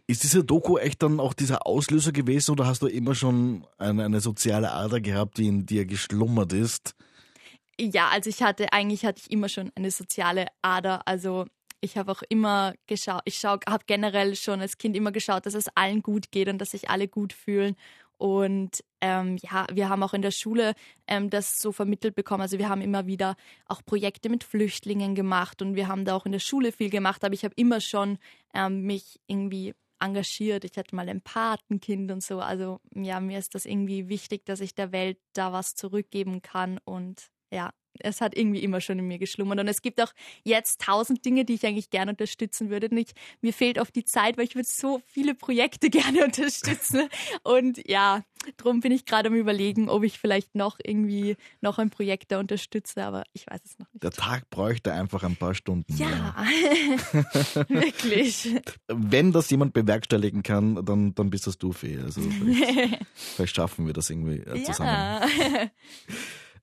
Ist 0.05 0.23
diese 0.23 0.43
Doku 0.43 0.77
echt 0.77 1.01
dann 1.01 1.19
auch 1.19 1.33
dieser 1.33 1.65
Auslöser 1.65 2.11
gewesen 2.11 2.51
oder 2.51 2.67
hast 2.67 2.81
du 2.81 2.87
immer 2.87 3.15
schon 3.15 3.65
eine, 3.77 4.03
eine 4.03 4.19
soziale 4.19 4.71
Ader 4.71 4.99
gehabt, 4.99 5.37
die 5.37 5.47
in 5.47 5.65
dir 5.65 5.85
geschlummert 5.85 6.51
ist? 6.51 6.95
Ja, 7.79 8.09
also 8.09 8.29
ich 8.29 8.43
hatte, 8.43 8.71
eigentlich 8.73 9.05
hatte 9.05 9.21
ich 9.23 9.31
immer 9.31 9.47
schon 9.49 9.71
eine 9.75 9.91
soziale 9.91 10.47
Ader. 10.61 11.07
Also 11.07 11.45
ich 11.79 11.97
habe 11.97 12.11
auch 12.11 12.21
immer 12.29 12.73
geschaut, 12.85 13.21
ich 13.25 13.43
habe 13.45 13.83
generell 13.87 14.35
schon 14.35 14.61
als 14.61 14.77
Kind 14.77 14.95
immer 14.95 15.11
geschaut, 15.11 15.45
dass 15.45 15.53
es 15.53 15.67
allen 15.75 16.01
gut 16.01 16.31
geht 16.31 16.49
und 16.49 16.59
dass 16.59 16.71
sich 16.71 16.89
alle 16.89 17.07
gut 17.07 17.33
fühlen. 17.33 17.75
Und 18.17 18.83
ähm, 19.01 19.37
ja, 19.41 19.67
wir 19.71 19.89
haben 19.89 20.03
auch 20.03 20.13
in 20.13 20.21
der 20.21 20.31
Schule 20.31 20.75
ähm, 21.07 21.29
das 21.29 21.59
so 21.59 21.71
vermittelt 21.71 22.15
bekommen. 22.15 22.41
Also 22.41 22.57
wir 22.57 22.69
haben 22.69 22.81
immer 22.81 23.05
wieder 23.05 23.35
auch 23.67 23.83
Projekte 23.83 24.29
mit 24.29 24.43
Flüchtlingen 24.43 25.15
gemacht 25.15 25.61
und 25.61 25.75
wir 25.75 25.87
haben 25.87 26.05
da 26.05 26.15
auch 26.15 26.25
in 26.25 26.31
der 26.31 26.39
Schule 26.39 26.71
viel 26.71 26.89
gemacht. 26.89 27.23
Aber 27.23 27.33
ich 27.33 27.43
habe 27.43 27.55
immer 27.57 27.81
schon 27.81 28.17
ähm, 28.53 28.83
mich 28.83 29.19
irgendwie 29.27 29.73
engagiert. 30.03 30.65
Ich 30.65 30.77
hatte 30.77 30.95
mal 30.95 31.09
ein 31.09 31.21
Patenkind 31.21 32.11
und 32.11 32.23
so. 32.23 32.39
Also 32.39 32.79
ja, 32.95 33.19
mir 33.19 33.39
ist 33.39 33.55
das 33.55 33.65
irgendwie 33.65 34.09
wichtig, 34.09 34.45
dass 34.45 34.59
ich 34.59 34.75
der 34.75 34.91
Welt 34.91 35.19
da 35.33 35.53
was 35.53 35.75
zurückgeben 35.75 36.41
kann 36.41 36.79
und 36.85 37.29
ja, 37.51 37.71
es 37.99 38.21
hat 38.21 38.35
irgendwie 38.37 38.63
immer 38.63 38.81
schon 38.81 38.99
in 38.99 39.07
mir 39.07 39.19
geschlummert. 39.19 39.59
Und 39.59 39.67
es 39.67 39.81
gibt 39.81 40.01
auch 40.01 40.13
jetzt 40.43 40.81
tausend 40.81 41.23
Dinge, 41.25 41.45
die 41.45 41.53
ich 41.53 41.65
eigentlich 41.65 41.89
gerne 41.89 42.11
unterstützen 42.11 42.69
würde. 42.69 42.89
Und 42.89 42.97
ich, 42.97 43.11
mir 43.41 43.53
fehlt 43.53 43.79
oft 43.79 43.95
die 43.95 44.05
Zeit, 44.05 44.37
weil 44.37 44.45
ich 44.45 44.55
würde 44.55 44.67
so 44.69 45.01
viele 45.05 45.35
Projekte 45.35 45.89
gerne 45.89 46.25
unterstützen. 46.25 47.09
Und 47.43 47.87
ja, 47.87 48.23
darum 48.57 48.79
bin 48.79 48.91
ich 48.91 49.05
gerade 49.05 49.29
am 49.29 49.35
überlegen, 49.35 49.89
ob 49.89 50.03
ich 50.03 50.19
vielleicht 50.19 50.55
noch 50.55 50.77
irgendwie 50.83 51.37
noch 51.61 51.77
ein 51.77 51.89
Projekt 51.89 52.31
da 52.31 52.39
unterstütze, 52.39 53.03
aber 53.03 53.23
ich 53.33 53.47
weiß 53.47 53.61
es 53.63 53.79
noch 53.79 53.91
nicht. 53.93 54.03
Der 54.03 54.11
Tag 54.11 54.49
bräuchte 54.49 54.93
einfach 54.93 55.23
ein 55.23 55.35
paar 55.35 55.55
Stunden. 55.55 55.95
Ja, 55.95 56.35
wirklich. 57.67 58.55
Wenn 58.87 59.31
das 59.31 59.49
jemand 59.49 59.73
bewerkstelligen 59.73 60.43
kann, 60.43 60.83
dann, 60.85 61.15
dann 61.15 61.29
bist 61.29 61.47
das 61.47 61.57
du, 61.57 61.71
Fee. 61.71 61.99
Also 61.99 62.21
vielleicht, 62.21 62.99
vielleicht 63.15 63.55
schaffen 63.55 63.85
wir 63.85 63.93
das 63.93 64.09
irgendwie 64.09 64.39
äh, 64.39 64.63
zusammen. 64.63 64.89
Ja. 64.89 65.27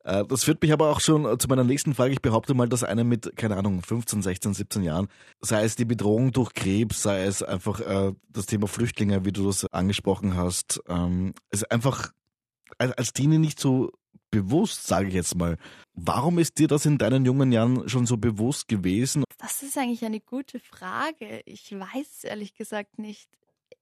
Äh, 0.04 0.24
das 0.26 0.44
führt 0.44 0.62
mich 0.62 0.72
aber 0.72 0.90
auch 0.90 1.00
schon 1.00 1.24
äh, 1.24 1.38
zu 1.38 1.48
meiner 1.48 1.64
nächsten 1.64 1.94
Frage. 1.94 2.12
Ich 2.12 2.22
behaupte 2.22 2.54
mal, 2.54 2.68
dass 2.68 2.84
einer 2.84 3.04
mit, 3.04 3.36
keine 3.36 3.56
Ahnung, 3.56 3.82
15, 3.82 4.22
16, 4.22 4.54
17 4.54 4.82
Jahren, 4.82 5.08
sei 5.40 5.64
es 5.64 5.76
die 5.76 5.84
Bedrohung 5.84 6.32
durch 6.32 6.52
Krebs, 6.54 7.02
sei 7.02 7.24
es 7.24 7.42
einfach 7.42 7.80
äh, 7.80 8.12
das 8.28 8.46
Thema 8.46 8.66
Flüchtlinge, 8.66 9.24
wie 9.24 9.32
du 9.32 9.46
das 9.46 9.66
angesprochen 9.66 10.36
hast, 10.36 10.80
ähm, 10.88 11.34
ist 11.50 11.70
einfach 11.70 12.12
als, 12.78 12.92
als 12.92 13.12
Teenie 13.12 13.38
nicht 13.38 13.60
so 13.60 13.90
bewusst, 14.30 14.86
sage 14.86 15.08
ich 15.08 15.14
jetzt 15.14 15.34
mal. 15.34 15.56
Warum 15.94 16.38
ist 16.38 16.58
dir 16.58 16.68
das 16.68 16.86
in 16.86 16.98
deinen 16.98 17.24
jungen 17.24 17.52
Jahren 17.52 17.88
schon 17.88 18.06
so 18.06 18.16
bewusst 18.16 18.68
gewesen? 18.68 19.24
Das 19.38 19.62
ist 19.62 19.76
eigentlich 19.76 20.04
eine 20.04 20.20
gute 20.20 20.60
Frage. 20.60 21.42
Ich 21.44 21.72
weiß 21.72 22.06
es 22.18 22.24
ehrlich 22.24 22.54
gesagt 22.54 22.98
nicht. 22.98 23.28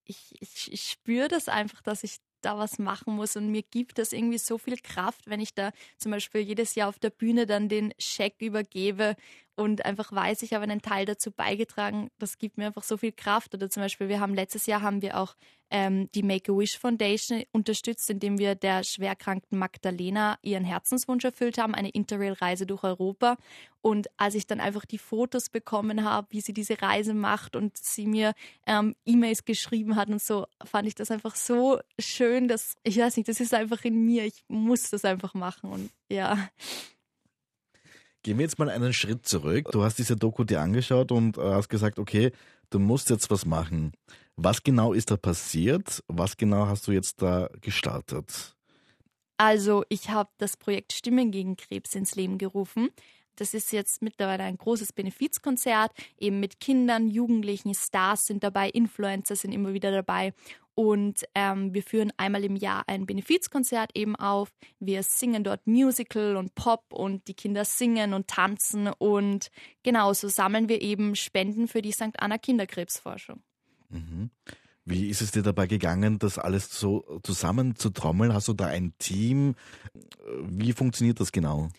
Ich, 0.05 0.35
ich, 0.41 0.73
ich 0.73 0.83
spüre 0.85 1.29
das 1.29 1.49
einfach, 1.49 1.83
dass 1.83 2.03
ich 2.03 2.17
da 2.41 2.59
was 2.59 2.79
machen 2.79 3.15
muss. 3.17 3.37
Und 3.37 3.51
mir 3.51 3.63
gibt 3.63 3.99
das 3.99 4.13
irgendwie 4.13 4.39
so 4.39 4.59
viel 4.59 4.77
Kraft, 4.77 5.29
wenn 5.29 5.41
ich 5.41 5.55
da 5.55 5.73
zum 5.99 6.13
Beispiel 6.13 6.41
jedes 6.41 6.75
Jahr 6.75 6.89
auf 6.89 6.99
der 6.99 7.11
Bühne 7.11 7.47
dann 7.47 7.69
den 7.69 7.93
Scheck 7.99 8.37
übergebe 8.41 9.17
und 9.59 9.85
einfach 9.85 10.13
weiß, 10.13 10.43
ich 10.43 10.55
habe 10.55 10.63
einen 10.63 10.83
Teil 10.83 11.05
dazu 11.05 11.33
beigetragen. 11.33 12.11
Das 12.19 12.39
gibt 12.39 12.59
mir 12.59 12.67
einfach 12.67 12.85
so 12.85 12.97
viel 12.97 13.13
Kraft. 13.13 13.55
Oder 13.55 13.69
zum 13.69 13.83
Beispiel, 13.83 14.09
wir 14.09 14.21
haben 14.21 14.35
letztes 14.35 14.67
Jahr 14.67 14.83
haben 14.83 15.03
wir 15.03 15.19
auch 15.19 15.35
ähm, 15.71 16.09
die 16.15 16.23
Make-A-Wish 16.23 16.79
Foundation 16.79 17.43
unterstützt, 17.51 18.09
indem 18.09 18.39
wir 18.39 18.55
der 18.55 18.85
schwerkranken 18.85 19.59
Magdalena 19.59 20.39
ihren 20.43 20.65
Herzenswunsch 20.65 21.25
erfüllt 21.25 21.59
haben, 21.59 21.75
eine 21.75 21.91
Interrail-Reise 21.91 22.67
durch 22.67 22.85
Europa. 22.85 23.37
Und 23.81 24.09
als 24.17 24.37
ich 24.37 24.47
dann 24.47 24.61
einfach 24.61 24.85
die 24.85 24.99
Fotos 24.99 25.51
bekommen 25.51 26.05
habe, 26.05 26.29
wie 26.31 26.41
sie 26.41 26.53
diese 26.53 26.81
Reise 26.81 27.13
macht 27.13 27.57
und 27.57 27.77
sie 27.77 28.07
mir 28.07 28.35
ähm, 28.67 28.95
E-Mails 29.07 29.45
geschrieben 29.45 29.97
hat 29.97 30.09
und 30.09 30.23
so, 30.23 30.47
fand 30.65 30.87
ich 30.87 30.95
das 30.95 31.11
einfach 31.11 31.35
so 31.35 31.81
schön, 31.99 32.47
dass, 32.47 32.77
ich 32.85 32.99
weiß 32.99 33.17
nicht, 33.17 33.29
das 33.29 33.41
ist 33.41 33.55
einfach 33.55 33.85
in 33.85 34.05
mir. 34.05 34.25
Ich 34.25 34.45
muss 34.47 34.91
das 34.91 35.05
einfach 35.05 35.35
machen. 35.35 35.71
Und 35.71 35.91
ja. 36.09 36.49
Gehen 38.23 38.39
wir 38.39 38.45
jetzt 38.45 38.59
mal 38.59 38.69
einen 38.69 38.93
Schritt 38.93 39.27
zurück. 39.27 39.69
Du 39.71 39.83
hast 39.83 39.99
diese 39.99 40.17
Doku 40.17 40.45
dir 40.45 40.61
angeschaut 40.61 41.13
und 41.13 41.39
äh, 41.39 41.41
hast 41.41 41.69
gesagt, 41.69 41.99
okay, 41.99 42.33
du 42.71 42.79
musst 42.79 43.11
jetzt 43.11 43.31
was 43.31 43.47
machen. 43.47 43.93
Was 44.37 44.63
genau 44.63 44.93
ist 44.93 45.11
da 45.11 45.17
passiert? 45.17 46.03
Was 46.09 46.37
genau 46.37 46.67
hast 46.67 46.87
du 46.87 46.93
jetzt 46.93 47.23
da 47.23 47.49
gestartet? 47.61 48.57
Also, 49.37 49.85
ich 49.89 50.11
habe 50.11 50.31
das 50.39 50.57
Projekt 50.57 50.93
Stimmen 50.93 51.31
gegen 51.31 51.57
Krebs 51.57 51.95
ins 51.95 52.17
Leben 52.17 52.39
gerufen. 52.39 52.91
Das 53.37 53.55
ist 53.55 53.71
jetzt 53.73 54.03
mittlerweile 54.03 54.43
ein 54.43 54.59
großes 54.59 54.93
Benefizkonzert, 54.93 55.93
eben 56.19 56.41
mit 56.41 56.59
Kindern, 56.59 57.09
Jugendlichen, 57.09 57.73
Stars 57.73 58.27
sind 58.27 58.43
dabei, 58.43 58.69
Influencer 58.69 59.37
sind 59.37 59.53
immer 59.53 59.73
wieder 59.73 59.93
dabei. 59.93 60.35
Und 60.79 61.25
ähm, 61.35 61.75
wir 61.75 61.83
führen 61.83 62.13
einmal 62.19 62.45
im 62.45 62.55
Jahr 62.55 62.85
ein 62.87 63.05
Benefizkonzert 63.05 63.91
eben 63.97 64.15
auf. 64.15 64.53
Wir 64.79 65.03
singen 65.03 65.43
dort 65.43 65.67
Musical 65.67 66.37
und 66.37 66.55
Pop 66.55 66.93
und 66.93 67.27
die 67.27 67.35
Kinder 67.35 67.65
singen 67.65 68.15
und 68.15 68.29
tanzen. 68.29 68.87
Und 68.87 69.51
genau 69.83 70.13
so 70.13 70.29
sammeln 70.29 70.69
wir 70.69 70.81
eben 70.81 71.17
Spenden 71.17 71.67
für 71.67 71.83
die 71.83 71.91
St. 71.91 72.13
Anna 72.21 72.39
Kinderkrebsforschung. 72.39 73.43
Mhm. 73.89 74.31
Wie 74.85 75.09
ist 75.09 75.21
es 75.21 75.33
dir 75.33 75.43
dabei 75.43 75.67
gegangen, 75.67 76.21
das 76.21 76.39
alles 76.39 76.71
so 76.71 77.19
zusammen 77.25 77.75
zu 77.75 77.91
trommeln? 77.91 78.33
Hast 78.33 78.47
du 78.47 78.53
da 78.53 78.67
ein 78.67 78.95
Team? 78.99 79.57
Wie 80.45 80.73
funktioniert 80.73 81.19
das 81.19 81.33
genau? 81.33 81.71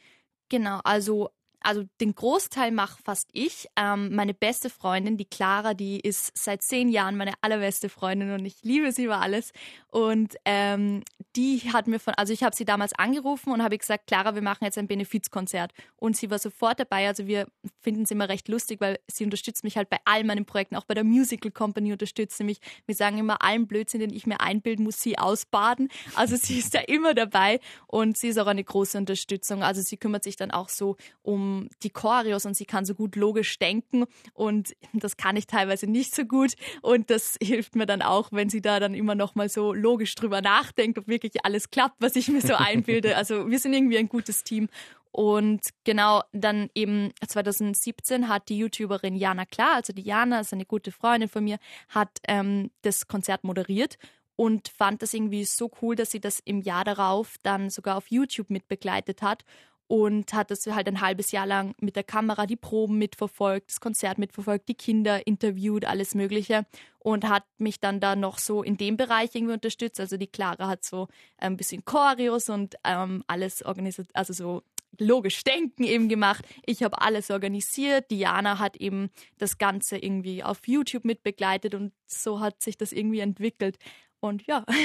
Genau, 0.49 0.81
also 0.83 1.29
also 1.61 1.83
den 1.99 2.15
Großteil 2.15 2.71
mache 2.71 3.01
fast 3.03 3.29
ich. 3.33 3.67
Ähm, 3.75 4.15
meine 4.15 4.33
beste 4.33 4.69
Freundin, 4.69 5.17
die 5.17 5.25
Clara, 5.25 5.73
die 5.73 5.99
ist 5.99 6.31
seit 6.37 6.61
zehn 6.61 6.89
Jahren 6.89 7.17
meine 7.17 7.33
allerbeste 7.41 7.89
Freundin 7.89 8.31
und 8.31 8.45
ich 8.45 8.63
liebe 8.63 8.91
sie 8.91 9.05
über 9.05 9.21
alles. 9.21 9.51
Und 9.87 10.35
ähm, 10.45 11.03
die 11.35 11.59
hat 11.73 11.87
mir 11.87 11.99
von, 11.99 12.13
also 12.15 12.31
ich 12.31 12.43
habe 12.43 12.55
sie 12.55 12.65
damals 12.65 12.93
angerufen 12.93 13.51
und 13.51 13.63
habe 13.63 13.77
gesagt, 13.77 14.07
Clara, 14.07 14.35
wir 14.35 14.41
machen 14.41 14.63
jetzt 14.63 14.77
ein 14.77 14.87
Benefizkonzert. 14.87 15.73
Und 15.97 16.15
sie 16.15 16.29
war 16.29 16.39
sofort 16.39 16.79
dabei. 16.79 17.07
Also 17.07 17.27
wir 17.27 17.47
finden 17.81 18.03
es 18.03 18.11
immer 18.11 18.29
recht 18.29 18.47
lustig, 18.47 18.79
weil 18.81 18.99
sie 19.11 19.25
unterstützt 19.25 19.63
mich 19.63 19.75
halt 19.75 19.89
bei 19.89 19.97
all 20.05 20.23
meinen 20.23 20.45
Projekten, 20.45 20.75
auch 20.75 20.85
bei 20.85 20.93
der 20.93 21.03
Musical 21.03 21.51
Company 21.51 21.91
unterstützt 21.91 22.37
sie 22.37 22.43
mich. 22.43 22.59
Wir 22.85 22.95
sagen 22.95 23.17
immer, 23.17 23.43
allen 23.43 23.67
Blödsinn, 23.67 23.99
den 23.99 24.13
ich 24.13 24.25
mir 24.25 24.39
einbilden, 24.39 24.85
muss 24.85 25.01
sie 25.01 25.17
ausbaden. 25.17 25.89
Also 26.15 26.35
sie 26.35 26.59
ist 26.59 26.73
da 26.73 26.79
immer 26.79 27.13
dabei 27.13 27.59
und 27.87 28.17
sie 28.17 28.29
ist 28.29 28.37
auch 28.37 28.47
eine 28.47 28.63
große 28.63 28.97
Unterstützung. 28.97 29.63
Also 29.63 29.81
sie 29.81 29.97
kümmert 29.97 30.23
sich 30.23 30.35
dann 30.35 30.51
auch 30.51 30.69
so 30.69 30.95
um 31.21 31.48
die 31.83 31.89
Choreos 31.89 32.45
und 32.45 32.55
sie 32.55 32.65
kann 32.65 32.85
so 32.85 32.93
gut 32.95 33.15
logisch 33.15 33.57
denken 33.59 34.05
und 34.33 34.75
das 34.93 35.17
kann 35.17 35.35
ich 35.35 35.47
teilweise 35.47 35.87
nicht 35.87 36.15
so 36.15 36.25
gut 36.25 36.53
und 36.81 37.09
das 37.09 37.37
hilft 37.41 37.75
mir 37.75 37.85
dann 37.85 38.01
auch, 38.01 38.31
wenn 38.31 38.49
sie 38.49 38.61
da 38.61 38.79
dann 38.79 38.93
immer 38.93 39.15
noch 39.15 39.35
mal 39.35 39.49
so 39.49 39.73
logisch 39.73 40.15
drüber 40.15 40.41
nachdenkt, 40.41 40.97
ob 40.97 41.07
wirklich 41.07 41.45
alles 41.45 41.69
klappt, 41.69 41.97
was 41.99 42.15
ich 42.15 42.27
mir 42.27 42.41
so 42.41 42.55
einbilde. 42.55 43.15
Also 43.15 43.49
wir 43.49 43.59
sind 43.59 43.73
irgendwie 43.73 43.97
ein 43.97 44.09
gutes 44.09 44.43
Team 44.43 44.69
und 45.11 45.61
genau 45.85 46.21
dann 46.31 46.69
eben 46.75 47.11
2017 47.27 48.27
hat 48.27 48.49
die 48.49 48.59
YouTuberin 48.59 49.15
Jana 49.15 49.45
Klar, 49.45 49.75
also 49.75 49.91
die 49.91 50.03
Jana 50.03 50.39
ist 50.39 50.53
eine 50.53 50.65
gute 50.65 50.91
Freundin 50.91 51.29
von 51.29 51.43
mir, 51.43 51.57
hat 51.89 52.19
ähm, 52.27 52.69
das 52.83 53.07
Konzert 53.07 53.43
moderiert 53.43 53.97
und 54.35 54.69
fand 54.69 55.01
das 55.01 55.13
irgendwie 55.13 55.43
so 55.45 55.71
cool, 55.81 55.95
dass 55.95 56.11
sie 56.11 56.21
das 56.21 56.39
im 56.39 56.61
Jahr 56.61 56.85
darauf 56.85 57.35
dann 57.43 57.69
sogar 57.69 57.97
auf 57.97 58.09
YouTube 58.09 58.49
mitbegleitet 58.49 59.21
hat 59.21 59.43
und 59.89 60.33
hat 60.33 60.51
das 60.51 60.67
halt 60.67 60.87
ein 60.87 61.01
halbes 61.01 61.31
Jahr 61.31 61.47
lang 61.47 61.73
mit 61.81 61.95
der 61.95 62.03
Kamera 62.03 62.45
die 62.45 62.55
Proben 62.55 62.99
mitverfolgt, 62.99 63.71
das 63.71 63.79
Konzert 63.79 64.19
mitverfolgt, 64.19 64.69
die 64.69 64.75
Kinder 64.75 65.25
interviewt, 65.25 65.83
alles 65.83 66.13
Mögliche 66.13 66.67
und 66.99 67.27
hat 67.27 67.43
mich 67.57 67.79
dann 67.79 67.99
da 67.99 68.15
noch 68.15 68.37
so 68.37 68.61
in 68.61 68.77
dem 68.77 68.97
Bereich 68.97 69.31
irgendwie 69.33 69.55
unterstützt. 69.55 69.99
Also 69.99 70.17
die 70.17 70.27
Clara 70.27 70.67
hat 70.67 70.83
so 70.83 71.07
ein 71.39 71.57
bisschen 71.57 71.85
Choreos 71.85 72.49
und 72.49 72.75
ähm, 72.83 73.23
alles 73.25 73.65
organisiert, 73.65 74.09
also 74.13 74.31
so 74.31 74.61
logisch 74.99 75.43
denken 75.43 75.83
eben 75.83 76.07
gemacht. 76.07 76.45
Ich 76.67 76.83
habe 76.83 77.01
alles 77.01 77.31
organisiert. 77.31 78.11
Diana 78.11 78.59
hat 78.59 78.77
eben 78.77 79.09
das 79.39 79.57
Ganze 79.57 79.97
irgendwie 79.97 80.43
auf 80.43 80.67
YouTube 80.67 81.03
mitbegleitet 81.03 81.73
und 81.73 81.93
so 82.05 82.41
hat 82.41 82.61
sich 82.61 82.77
das 82.77 82.91
irgendwie 82.91 83.21
entwickelt. 83.21 83.79
Und 84.19 84.45
ja. 84.45 84.65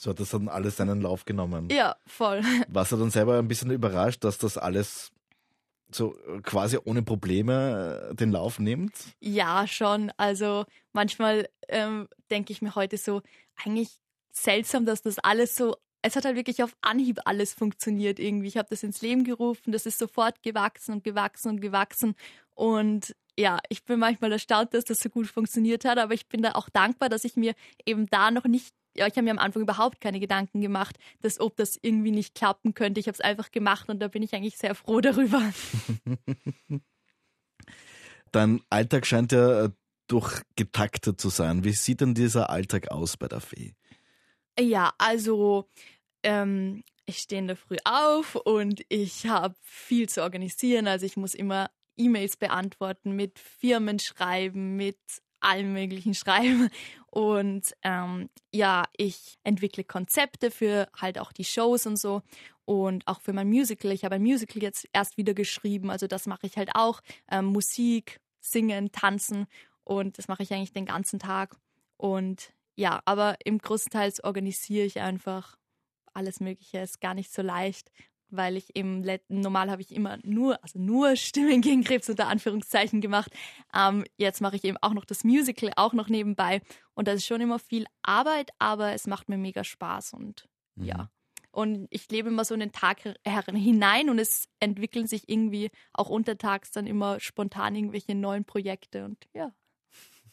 So 0.00 0.08
hat 0.08 0.18
das 0.18 0.30
dann 0.30 0.48
alles 0.48 0.78
seinen 0.78 1.02
Lauf 1.02 1.26
genommen. 1.26 1.68
Ja, 1.70 1.94
voll. 2.06 2.40
Warst 2.68 2.92
du 2.92 2.96
dann 2.96 3.10
selber 3.10 3.38
ein 3.38 3.48
bisschen 3.48 3.70
überrascht, 3.70 4.24
dass 4.24 4.38
das 4.38 4.56
alles 4.56 5.12
so 5.90 6.16
quasi 6.42 6.78
ohne 6.82 7.02
Probleme 7.02 8.08
äh, 8.10 8.14
den 8.14 8.30
Lauf 8.30 8.58
nimmt? 8.58 8.94
Ja, 9.20 9.66
schon. 9.66 10.10
Also 10.16 10.64
manchmal 10.94 11.50
ähm, 11.68 12.08
denke 12.30 12.50
ich 12.50 12.62
mir 12.62 12.76
heute 12.76 12.96
so, 12.96 13.20
eigentlich 13.62 13.90
seltsam, 14.32 14.86
dass 14.86 15.02
das 15.02 15.18
alles 15.18 15.54
so 15.54 15.76
es 16.00 16.16
hat 16.16 16.24
halt 16.24 16.36
wirklich 16.36 16.62
auf 16.62 16.74
Anhieb 16.80 17.20
alles 17.26 17.52
funktioniert 17.52 18.18
irgendwie. 18.18 18.48
Ich 18.48 18.56
habe 18.56 18.68
das 18.70 18.82
ins 18.82 19.02
Leben 19.02 19.22
gerufen, 19.22 19.70
das 19.70 19.84
ist 19.84 19.98
sofort 19.98 20.42
gewachsen 20.42 20.92
und 20.92 21.04
gewachsen 21.04 21.50
und 21.50 21.60
gewachsen. 21.60 22.14
Und 22.54 23.14
ja, 23.38 23.58
ich 23.68 23.84
bin 23.84 23.98
manchmal 23.98 24.32
erstaunt, 24.32 24.72
dass 24.72 24.84
das 24.84 25.00
so 25.00 25.10
gut 25.10 25.26
funktioniert 25.26 25.84
hat, 25.84 25.98
aber 25.98 26.14
ich 26.14 26.26
bin 26.26 26.40
da 26.40 26.52
auch 26.52 26.70
dankbar, 26.70 27.10
dass 27.10 27.24
ich 27.24 27.36
mir 27.36 27.54
eben 27.84 28.06
da 28.06 28.30
noch 28.30 28.44
nicht, 28.44 28.74
ja, 29.00 29.06
ich 29.06 29.14
habe 29.14 29.22
mir 29.22 29.30
am 29.30 29.38
Anfang 29.38 29.62
überhaupt 29.62 30.02
keine 30.02 30.20
Gedanken 30.20 30.60
gemacht, 30.60 30.98
dass 31.22 31.40
ob 31.40 31.56
das 31.56 31.78
irgendwie 31.80 32.10
nicht 32.10 32.34
klappen 32.34 32.74
könnte. 32.74 33.00
Ich 33.00 33.06
habe 33.06 33.14
es 33.14 33.22
einfach 33.22 33.50
gemacht 33.50 33.88
und 33.88 33.98
da 33.98 34.08
bin 34.08 34.22
ich 34.22 34.34
eigentlich 34.34 34.58
sehr 34.58 34.74
froh 34.74 35.00
darüber. 35.00 35.40
Dein 38.30 38.60
Alltag 38.68 39.06
scheint 39.06 39.32
ja 39.32 39.64
äh, 39.64 39.70
durchgetaktet 40.06 41.18
zu 41.18 41.30
sein. 41.30 41.64
Wie 41.64 41.72
sieht 41.72 42.02
denn 42.02 42.12
dieser 42.12 42.50
Alltag 42.50 42.90
aus 42.90 43.16
bei 43.16 43.26
der 43.26 43.40
Fee? 43.40 43.74
Ja, 44.58 44.92
also 44.98 45.66
ähm, 46.22 46.84
ich 47.06 47.18
stehe 47.20 47.40
in 47.40 47.46
der 47.46 47.56
Früh 47.56 47.78
auf 47.84 48.34
und 48.34 48.82
ich 48.90 49.26
habe 49.26 49.54
viel 49.62 50.10
zu 50.10 50.22
organisieren. 50.22 50.88
Also 50.88 51.06
ich 51.06 51.16
muss 51.16 51.34
immer 51.34 51.70
E-Mails 51.96 52.36
beantworten, 52.36 53.12
mit 53.12 53.38
Firmen 53.38 53.98
schreiben, 53.98 54.76
mit 54.76 54.98
allem 55.40 55.72
möglichen 55.72 56.14
schreiben. 56.14 56.70
Und 57.06 57.74
ähm, 57.82 58.30
ja, 58.52 58.84
ich 58.96 59.38
entwickle 59.42 59.84
Konzepte 59.84 60.50
für 60.50 60.88
halt 60.96 61.18
auch 61.18 61.32
die 61.32 61.44
Shows 61.44 61.86
und 61.86 61.96
so. 61.96 62.22
Und 62.64 63.06
auch 63.08 63.20
für 63.20 63.32
mein 63.32 63.48
Musical. 63.48 63.90
Ich 63.90 64.04
habe 64.04 64.14
ein 64.16 64.22
Musical 64.22 64.62
jetzt 64.62 64.88
erst 64.92 65.16
wieder 65.16 65.34
geschrieben. 65.34 65.90
Also 65.90 66.06
das 66.06 66.26
mache 66.26 66.46
ich 66.46 66.56
halt 66.56 66.70
auch. 66.74 67.00
Ähm, 67.30 67.46
Musik, 67.46 68.20
singen, 68.38 68.92
tanzen. 68.92 69.46
Und 69.82 70.18
das 70.18 70.28
mache 70.28 70.42
ich 70.42 70.52
eigentlich 70.52 70.72
den 70.72 70.86
ganzen 70.86 71.18
Tag. 71.18 71.56
Und 71.96 72.52
ja, 72.76 73.00
aber 73.04 73.36
im 73.44 73.58
Großteils 73.58 74.22
organisiere 74.22 74.86
ich 74.86 75.00
einfach 75.00 75.56
alles 76.12 76.40
Mögliche. 76.40 76.78
Ist 76.78 77.00
gar 77.00 77.14
nicht 77.14 77.32
so 77.32 77.42
leicht, 77.42 77.90
weil 78.32 78.56
ich 78.56 78.76
eben 78.76 79.04
normal 79.28 79.70
habe 79.70 79.82
ich 79.82 79.94
immer 79.94 80.18
nur, 80.22 80.62
also 80.62 80.78
nur 80.78 81.16
Stimmen 81.16 81.60
gegen 81.60 81.84
Krebs 81.84 82.08
unter 82.08 82.28
Anführungszeichen 82.28 83.00
gemacht. 83.00 83.32
Ähm, 83.74 84.04
jetzt 84.16 84.40
mache 84.40 84.56
ich 84.56 84.64
eben 84.64 84.76
auch 84.80 84.94
noch 84.94 85.04
das 85.04 85.24
Musical 85.24 85.72
auch 85.76 85.92
noch 85.92 86.08
nebenbei 86.08 86.62
und 86.94 87.08
das 87.08 87.16
ist 87.16 87.26
schon 87.26 87.40
immer 87.40 87.58
viel 87.58 87.86
Arbeit, 88.02 88.50
aber 88.58 88.92
es 88.92 89.06
macht 89.06 89.28
mir 89.28 89.38
mega 89.38 89.64
Spaß 89.64 90.14
und 90.14 90.48
mhm. 90.76 90.84
ja. 90.84 91.10
Und 91.52 91.88
ich 91.90 92.08
lebe 92.10 92.28
immer 92.28 92.44
so 92.44 92.54
in 92.54 92.60
den 92.60 92.70
Tag 92.70 93.00
hinein 93.24 94.08
und 94.08 94.20
es 94.20 94.48
entwickeln 94.60 95.08
sich 95.08 95.28
irgendwie 95.28 95.70
auch 95.92 96.08
untertags 96.08 96.70
dann 96.70 96.86
immer 96.86 97.18
spontan 97.18 97.74
irgendwelche 97.74 98.14
neuen 98.14 98.44
Projekte 98.44 99.04
und 99.04 99.28
ja. 99.34 99.52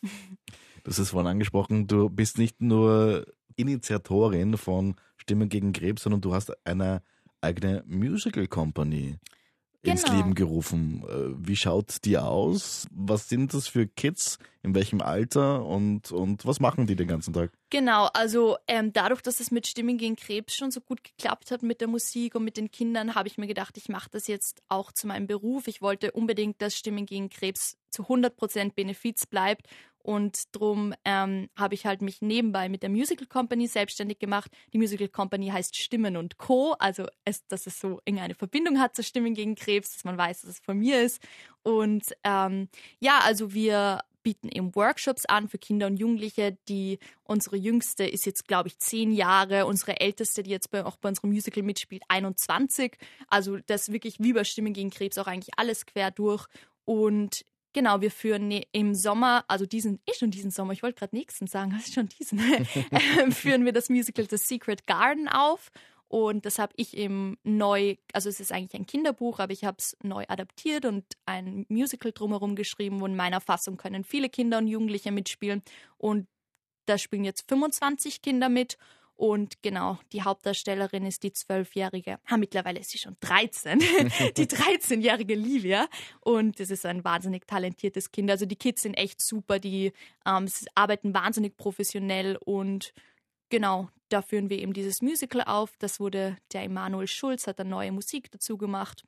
Du 0.02 0.91
hast 0.91 1.00
es 1.00 1.10
vorhin 1.10 1.28
angesprochen, 1.28 1.88
du 1.88 2.10
bist 2.10 2.38
nicht 2.38 2.62
nur 2.62 3.26
Initiatorin 3.56 4.58
von 4.58 4.95
Stimmen 5.17 5.50
gegen 5.50 5.74
Krebs, 5.74 6.04
sondern 6.04 6.22
du 6.22 6.34
hast 6.34 6.54
eine 6.65 7.02
eigene 7.41 7.84
Musical 7.88 8.47
Company 8.47 9.17
genau. 9.82 9.93
ins 9.93 10.08
Leben 10.08 10.36
gerufen. 10.36 11.04
Äh, 11.08 11.47
wie 11.47 11.56
schaut 11.56 12.06
die 12.06 12.17
aus? 12.17 12.88
Was 12.91 13.30
sind 13.30 13.54
das 13.54 13.67
für 13.67 13.88
Kids? 13.88 14.39
In 14.63 14.76
welchem 14.76 15.02
Alter? 15.02 15.65
Und, 15.65 16.12
und 16.12 16.45
was 16.45 16.60
machen 16.60 16.88
die 16.88 16.95
den 16.95 17.08
ganzen 17.08 17.34
Tag? 17.34 17.52
Genau, 17.69 18.10
also 18.13 18.58
ähm, 18.67 18.91
dadurch, 18.91 19.21
dass 19.21 19.39
es 19.39 19.50
mit 19.50 19.65
Stimmen 19.65 19.97
gegen 19.97 20.15
Krebs 20.15 20.56
schon 20.56 20.71
so 20.71 20.82
gut 20.82 21.04
geklappt 21.04 21.52
hat 21.52 21.63
mit 21.63 21.80
der 21.80 21.88
Musik 21.88 22.36
und 22.36 22.43
mit 22.43 22.58
den 22.58 22.69
Kindern, 22.69 23.15
habe 23.15 23.28
ich 23.28 23.38
mir 23.38 23.47
gedacht, 23.47 23.78
ich 23.78 23.88
mache 23.88 24.10
das 24.12 24.28
jetzt 24.28 24.62
auch 24.67 24.91
zu 24.91 25.08
meinem 25.08 25.28
Beruf. 25.28 25.67
Ich 25.67 25.82
wollte 25.82 26.12
unbedingt, 26.12 26.62
dass 26.62 26.76
Stimmen 26.76 27.06
gegen 27.06 27.30
Krebs 27.30 27.78
zu 27.91 28.04
100% 28.04 28.73
Benefiz 28.73 29.26
bleibt 29.26 29.67
und 30.08 30.56
darum 30.56 30.93
ähm, 31.04 31.50
habe 31.58 31.74
ich 31.74 31.86
halt 31.86 32.02
mich 32.02 32.22
nebenbei 32.22 32.70
mit 32.70 32.82
der 32.82 32.89
Musical 32.89 33.28
Company 33.28 33.67
selbstständig 33.67 34.20
gemacht. 34.20 34.50
Die 34.72 34.78
Musical 34.78 35.10
Company 35.10 35.50
heißt 35.50 35.76
Stimmen 35.76 36.15
und 36.15 36.38
Co. 36.38 36.78
Also, 36.80 37.08
es, 37.26 37.46
dass 37.48 37.67
es 37.67 37.78
so 37.78 38.00
irgendeine 38.06 38.34
Verbindung 38.34 38.80
hat 38.80 38.96
zu 38.96 39.04
Stimmen 39.04 39.34
gegen 39.34 39.56
Krebs, 39.56 39.91
dass 39.91 40.06
man 40.06 40.17
weiß, 40.17 40.43
dass 40.43 40.52
es 40.52 40.60
von 40.60 40.78
mir 40.80 41.02
ist. 41.02 41.22
Und 41.62 42.15
ähm, 42.24 42.70
ja, 43.02 43.20
also 43.20 43.54
wir 43.54 44.00
bieten 44.24 44.48
eben 44.48 44.74
Workshops 44.76 45.26
an 45.26 45.50
für 45.50 45.58
Kinder 45.58 45.88
und 45.88 45.98
Jugendliche. 45.98 46.58
Die 46.70 47.00
unsere 47.26 47.58
jüngste 47.58 48.06
ist 48.06 48.26
jetzt, 48.26 48.48
glaube 48.48 48.70
ich, 48.70 48.80
zehn 48.80 49.12
Jahre. 49.12 49.65
Unsere 49.65 50.00
älteste, 50.00 50.41
die 50.41 50.52
jetzt 50.52 50.72
bei, 50.72 50.86
auch 50.86 50.96
bei 50.96 51.10
unserem 51.10 51.32
Musical 51.32 51.63
mitspielt, 51.63 52.04
21. 52.08 52.98
Also 53.28 53.58
das 53.65 53.91
wirklich 53.91 54.22
wie 54.22 54.32
bei 54.32 54.46
Stimmen 54.46 54.72
gegen 54.72 54.89
Krebs 54.89 55.17
auch 55.17 55.28
eigentlich 55.28 55.60
alles 55.60 55.86
quer 55.86 56.12
durch. 56.12 56.48
Und 56.86 57.43
Genau, 57.73 58.01
wir 58.01 58.12
führen 58.12 58.51
im 58.71 58.95
Sommer, 58.95 59.45
also 59.47 59.65
diesen, 59.65 59.99
eh 60.08 60.13
schon 60.13 60.32
diesen 60.32 60.51
Sommer, 60.51 60.73
ich 60.73 60.84
wollte 60.84 60.99
gerade 60.99 61.15
nächsten 61.15 61.47
sagen, 61.47 61.75
ist 61.77 61.93
schon 61.93 62.10
diesen, 62.10 62.39
ähm, 63.19 63.32
führen 63.32 63.65
wir 63.65 63.73
das 63.73 63.89
Musical 63.89 64.27
The 64.30 64.38
Secret 64.38 64.88
Garden 64.88 65.27
auf. 65.27 65.71
Und 66.10 66.45
das 66.45 66.58
habe 66.58 66.73
ich 66.77 66.95
eben 66.95 67.38
neu, 67.43 67.95
also 68.13 68.30
es 68.30 68.39
ist 68.39 68.53
eigentlich 68.53 68.80
ein 68.80 68.86
Kinderbuch, 68.86 69.39
aber 69.39 69.51
ich 69.51 69.65
habe 69.65 69.77
es 69.80 69.97
neu 70.01 70.23
adaptiert 70.30 70.86
und 70.86 71.03
ein 71.25 71.65
Musical 71.67 72.13
drumherum 72.13 72.56
geschrieben. 72.56 73.01
Und 73.01 73.12
in 73.12 73.17
meiner 73.17 73.41
Fassung 73.41 73.75
können 73.75 74.06
viele 74.06 74.30
Kinder 74.30 74.58
und 74.60 74.67
Jugendliche 74.67 75.12
mitspielen. 75.12 75.63
Und 75.97 76.27
da 76.86 76.97
spielen 76.97 77.25
jetzt 77.25 77.49
25 77.49 78.21
Kinder 78.21 78.47
mit. 78.47 78.77
Und 79.17 79.63
genau, 79.63 79.97
die 80.13 80.21
Hauptdarstellerin 80.21 81.03
ist 81.03 81.23
die 81.23 81.34
zwölfjährige, 81.34 82.19
ah, 82.27 82.38
mittlerweile 82.38 82.80
ist 82.80 82.91
sie 82.91 82.99
schon 82.99 83.17
13, 83.19 83.80
die 84.38 84.45
13-jährige 84.45 85.34
Livia. 85.34 85.88
Und 86.21 86.60
das 86.60 86.69
ist 86.69 86.86
ein 86.86 87.03
wahnsinnig 87.03 87.47
talentiertes 87.47 88.12
Kind. 88.12 88.30
Also 88.30 88.45
die 88.45 88.56
Kids 88.56 88.84
sind 88.84 88.93
echt 88.93 89.19
super, 89.19 89.58
die 89.58 89.91
ähm, 90.25 90.47
arbeiten 90.75 91.15
wahnsinnig 91.15 91.58
professionell 91.58 92.38
und 92.45 92.93
genau, 93.49 93.89
da 94.10 94.21
führen 94.21 94.51
wir 94.51 94.60
eben 94.60 94.73
dieses 94.73 95.01
Musical 95.01 95.41
auf. 95.41 95.75
Das 95.80 95.99
wurde 95.99 96.38
der 96.53 96.63
Emanuel 96.63 97.08
Schulz, 97.08 97.47
hat 97.47 97.60
dann 97.60 97.69
neue 97.69 97.91
Musik 97.91 98.30
dazu 98.30 98.56
gemacht. 98.56 99.03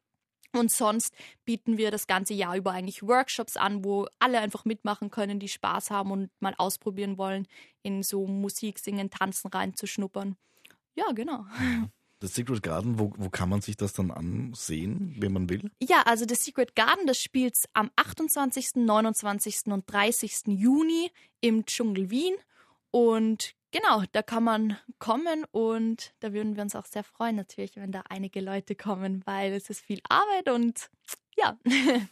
Und 0.52 0.72
sonst 0.72 1.14
bieten 1.46 1.78
wir 1.78 1.92
das 1.92 2.08
ganze 2.08 2.34
Jahr 2.34 2.56
über 2.56 2.72
eigentlich 2.72 3.04
Workshops 3.04 3.56
an, 3.56 3.84
wo 3.84 4.08
alle 4.18 4.40
einfach 4.40 4.66
mitmachen 4.66 5.12
können, 5.12 5.40
die 5.40 5.48
Spaß 5.48 5.92
haben 5.92 6.12
und 6.12 6.30
mal 6.40 6.56
ausprobieren 6.58 7.18
wollen, 7.18 7.48
in 7.84 8.02
so 8.02 8.26
Musik, 8.26 8.80
Singen, 8.80 9.12
Tanzen 9.12 9.50
reinzuschnuppern. 9.50 10.36
Ja, 10.96 11.12
genau. 11.14 11.46
Das 12.22 12.36
Secret 12.36 12.62
Garden, 12.62 13.00
wo, 13.00 13.14
wo 13.18 13.30
kann 13.30 13.48
man 13.48 13.62
sich 13.62 13.78
das 13.78 13.94
dann 13.94 14.12
ansehen, 14.12 15.16
wenn 15.20 15.32
man 15.32 15.50
will? 15.50 15.72
Ja, 15.82 16.02
also 16.02 16.26
das 16.26 16.44
Secret 16.44 16.76
Garden, 16.76 17.08
das 17.08 17.18
spielt 17.18 17.56
am 17.72 17.90
28., 17.96 18.76
29. 18.76 19.68
und 19.68 19.90
30. 19.90 20.48
Juni 20.48 21.12
im 21.40 21.66
Dschungel 21.66 22.10
Wien. 22.10 22.36
Und 22.92 23.56
Genau, 23.72 24.04
da 24.12 24.24
kann 24.24 24.44
man 24.44 24.78
kommen 24.98 25.46
und 25.52 26.14
da 26.22 26.34
würden 26.34 26.56
wir 26.56 26.64
uns 26.64 26.76
auch 26.76 26.86
sehr 26.86 27.04
freuen 27.04 27.36
natürlich, 27.36 27.76
wenn 27.76 27.92
da 27.92 28.04
einige 28.10 28.42
Leute 28.42 28.76
kommen, 28.76 29.22
weil 29.26 29.54
es 29.54 29.70
ist 29.70 29.82
viel 29.82 30.00
Arbeit 30.10 30.50
und 30.50 30.90
ja. 31.38 31.58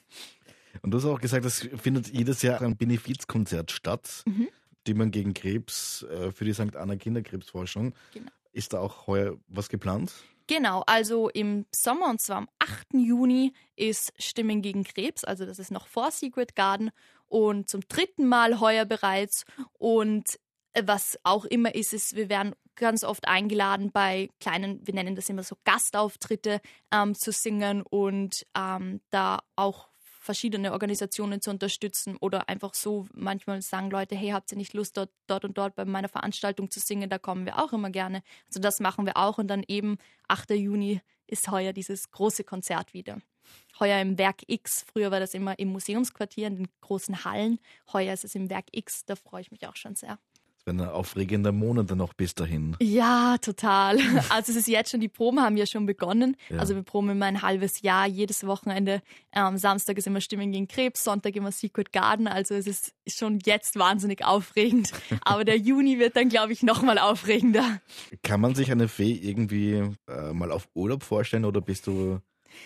Und 0.84 0.92
du 0.92 1.00
hast 1.00 1.06
auch 1.06 1.20
gesagt, 1.20 1.44
es 1.44 1.68
findet 1.82 2.08
jedes 2.10 2.44
Jahr 2.44 2.62
ein 2.62 2.78
Benefizkonzert 2.78 3.72
statt, 3.72 4.24
mhm. 4.26 4.48
die 4.86 4.94
man 4.94 5.10
gegen 5.10 5.34
Krebs 5.34 6.04
äh, 6.04 6.32
für 6.32 6.46
die 6.46 6.54
St. 6.54 6.76
Anna 6.76 6.96
Kinderkrebsforschung. 6.96 7.96
Genau. 8.14 8.32
Ist 8.52 8.74
da 8.74 8.80
auch 8.80 9.08
heuer 9.08 9.38
was 9.48 9.70
geplant? 9.70 10.14
Genau, 10.46 10.84
also 10.86 11.30
im 11.30 11.66
Sommer 11.74 12.10
und 12.10 12.22
zwar 12.22 12.38
am 12.38 12.50
8. 12.60 12.94
Juni 12.94 13.54
ist 13.76 14.14
Stimmen 14.18 14.62
gegen 14.62 14.84
Krebs, 14.84 15.24
also 15.24 15.46
das 15.46 15.60
ist 15.60 15.72
noch 15.72 15.88
vor 15.88 16.12
Secret 16.12 16.56
Garden 16.56 16.92
und 17.26 17.70
zum 17.70 17.82
dritten 17.90 18.28
Mal 18.28 18.60
heuer 18.60 18.86
bereits. 18.86 19.44
Und 19.74 20.40
was 20.84 21.20
auch 21.24 21.46
immer 21.46 21.74
ist, 21.76 21.94
ist, 21.94 22.16
wir 22.16 22.30
werden 22.30 22.56
ganz 22.76 23.04
oft 23.04 23.28
eingeladen 23.28 23.92
bei 23.92 24.30
kleinen, 24.40 24.86
wir 24.86 24.94
nennen 24.94 25.16
das 25.16 25.30
immer 25.30 25.44
so 25.44 25.56
Gastauftritte 25.64 26.62
ähm, 26.92 27.16
zu 27.16 27.32
singen 27.32 27.82
und 27.82 28.46
ähm, 28.56 29.02
da 29.10 29.40
auch 29.56 29.90
verschiedene 30.28 30.74
Organisationen 30.74 31.42
zu 31.42 31.50
unterstützen 31.50 32.18
oder 32.18 32.50
einfach 32.50 32.74
so 32.74 33.08
manchmal 33.14 33.62
sagen 33.62 33.90
Leute, 33.90 34.16
hey, 34.16 34.32
habt 34.32 34.52
ihr 34.52 34.58
nicht 34.58 34.74
Lust, 34.74 34.98
dort, 34.98 35.10
dort 35.26 35.46
und 35.46 35.58
dort 35.58 35.76
bei 35.76 35.86
meiner 35.86 36.10
Veranstaltung 36.10 36.70
zu 36.70 36.82
singen? 36.82 37.10
Da 37.10 37.18
kommen 37.18 37.46
wir 37.46 37.58
auch 37.58 37.72
immer 37.72 37.90
gerne. 37.90 38.22
Also 38.48 38.60
das 38.60 38.82
machen 38.82 39.06
wir 39.06 39.16
auch 39.16 39.38
und 39.38 39.48
dann 39.48 39.64
eben 39.68 39.98
8. 40.28 40.52
Juni 40.52 41.02
ist 41.28 41.50
heuer 41.50 41.72
dieses 41.72 42.12
große 42.12 42.44
Konzert 42.44 42.94
wieder. 42.94 43.20
Heuer 43.80 44.02
im 44.02 44.18
Werk 44.18 44.42
X. 44.48 44.86
Früher 44.92 45.12
war 45.12 45.22
das 45.22 45.34
immer 45.34 45.58
im 45.60 45.70
Museumsquartier 45.70 46.48
in 46.48 46.58
den 46.58 46.68
großen 46.82 47.24
Hallen. 47.24 47.60
Heuer 47.94 48.14
ist 48.14 48.26
es 48.26 48.36
im 48.36 48.50
Werk 48.50 48.66
X. 48.74 49.06
Da 49.06 49.16
freue 49.16 49.42
ich 49.42 49.52
mich 49.52 49.66
auch 49.66 49.78
schon 49.78 49.96
sehr 49.96 50.20
werden 50.68 50.82
aufregende 50.82 51.52
Monate 51.52 51.96
noch 51.96 52.14
bis 52.14 52.36
dahin. 52.36 52.76
Ja, 52.80 53.38
total. 53.40 53.98
Also 54.30 54.52
es 54.52 54.58
ist 54.58 54.68
jetzt 54.68 54.92
schon, 54.92 55.00
die 55.00 55.08
Proben 55.08 55.40
haben 55.42 55.58
ja 55.58 55.66
schon 55.66 55.86
begonnen. 55.86 56.36
Ja. 56.50 56.58
Also 56.60 56.76
wir 56.76 56.84
proben 56.84 57.10
immer 57.10 57.26
ein 57.26 57.42
halbes 57.42 57.82
Jahr, 57.82 58.08
jedes 58.08 58.46
Wochenende. 58.46 59.02
Ähm, 59.32 59.58
Samstag 59.58 59.98
ist 59.98 60.06
immer 60.06 60.22
Stimmen 60.22 60.52
gegen 60.52 60.68
Krebs, 60.68 61.04
Sonntag 61.04 61.36
immer 61.36 61.52
Secret 61.52 61.94
Garden. 61.94 62.28
Also 62.28 62.56
es 62.56 62.68
ist 62.68 62.94
schon 63.08 63.40
jetzt 63.46 63.80
wahnsinnig 63.80 64.26
aufregend. 64.26 64.92
Aber 65.22 65.46
der 65.46 65.58
Juni 65.58 65.98
wird 65.98 66.16
dann, 66.18 66.30
glaube 66.30 66.52
ich, 66.52 66.62
nochmal 66.62 67.00
aufregender. 67.00 67.80
Kann 68.22 68.42
man 68.42 68.54
sich 68.54 68.72
eine 68.72 68.88
Fee 68.88 69.14
irgendwie 69.14 69.84
äh, 70.10 70.34
mal 70.34 70.52
auf 70.52 70.68
Urlaub 70.74 71.04
vorstellen 71.04 71.46
oder 71.46 71.62
bist 71.62 71.88
du 71.88 72.20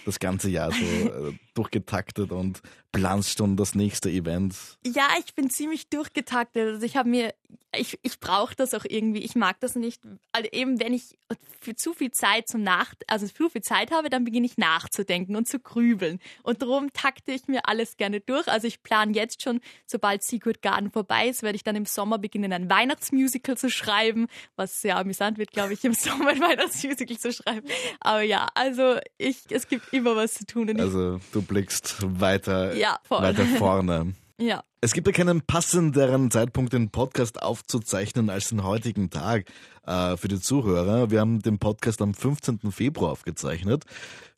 das 0.06 0.20
ganze 0.20 0.50
Jahr 0.50 0.72
so 0.72 0.86
äh, 0.86 1.34
durchgetaktet 1.54 2.32
und 2.32 2.62
planst 2.92 3.38
schon 3.38 3.56
das 3.58 3.76
nächste 3.76 4.10
Event? 4.10 4.56
Ja, 4.86 5.08
ich 5.20 5.34
bin 5.34 5.50
ziemlich 5.50 5.90
durchgetaktet. 5.90 6.68
Also 6.68 6.86
ich 6.86 6.98
habe 6.98 7.10
mir, 7.10 7.34
ich, 7.76 8.00
ich 8.04 8.20
brauche 8.20 8.56
das 8.56 8.74
auch 8.74 8.86
irgendwie. 8.88 9.20
Ich 9.20 9.36
mag 9.36 9.60
das 9.60 9.76
nicht. 9.76 10.02
Also 10.32 10.50
eben, 10.52 10.80
wenn 10.80 10.94
ich 10.94 11.18
für 11.62 11.76
zu 11.76 11.94
viel 11.94 12.12
Zeit 12.12 12.48
zum 12.48 12.64
Nach, 12.64 12.94
also 13.08 13.28
zu 13.28 13.50
viel 13.50 13.62
Zeit 13.62 13.92
habe, 13.92 14.10
dann 14.10 14.26
beginne 14.26 14.46
ich 14.46 14.58
nachzudenken 14.58 15.36
und 15.36 15.48
zu 15.48 15.60
grübeln. 15.60 16.20
Und 16.44 16.62
darum 16.62 16.92
takte 16.92 17.32
ich 17.32 17.48
mir 17.48 17.68
alles 17.68 17.98
gerne 17.98 18.20
durch. 18.20 18.48
Also 18.48 18.68
ich 18.68 18.84
plane 18.84 19.14
jetzt 19.14 19.42
schon, 19.42 19.62
sobald 19.86 20.24
Secret 20.24 20.62
Garden 20.62 20.92
vorbei 20.92 21.30
ist, 21.30 21.44
werde 21.44 21.56
ich 21.56 21.64
dann 21.64 21.76
im 21.76 21.86
Sommer 21.86 22.18
beginnen, 22.18 22.52
ein 22.52 22.70
Weihnachtsmusical 22.70 23.58
zu 23.58 23.70
schreiben, 23.70 24.28
was 24.56 24.82
sehr 24.82 24.98
amüsant 24.98 25.38
wird, 25.38 25.52
glaube 25.52 25.74
ich, 25.74 25.84
im 25.86 25.94
Sommer 25.94 26.30
ein 26.30 26.42
Weihnachtsmusical 26.42 27.18
zu 27.18 27.32
schreiben. 27.32 27.68
Aber 28.02 28.22
ja, 28.22 28.48
also 28.54 28.98
ich, 29.18 29.44
es 29.50 29.68
gibt 29.68 29.81
immer 29.92 30.16
was 30.16 30.34
zu 30.36 30.46
tun. 30.46 30.80
also 30.80 31.20
du 31.32 31.42
blickst 31.42 31.98
weiter, 32.20 32.76
ja, 32.76 33.00
weiter 33.10 33.46
vorne. 33.46 34.14
Ja. 34.42 34.64
Es 34.82 34.94
gibt 34.94 35.06
ja 35.06 35.14
keinen 35.14 35.42
passenderen 35.42 36.32
Zeitpunkt, 36.32 36.74
den 36.74 36.90
Podcast 36.90 37.44
aufzuzeichnen 37.44 38.32
als 38.32 38.50
den 38.50 38.64
heutigen 38.64 39.12
Tag 39.12 39.46
äh, 39.86 40.18
für 40.18 40.30
die 40.30 40.40
Zuhörer. 40.40 41.12
Wir 41.12 41.20
haben 41.20 41.44
den 41.44 41.60
Podcast 41.60 42.02
am 42.02 42.16
15. 42.16 42.72
Februar 42.72 43.12
aufgezeichnet. 43.12 43.86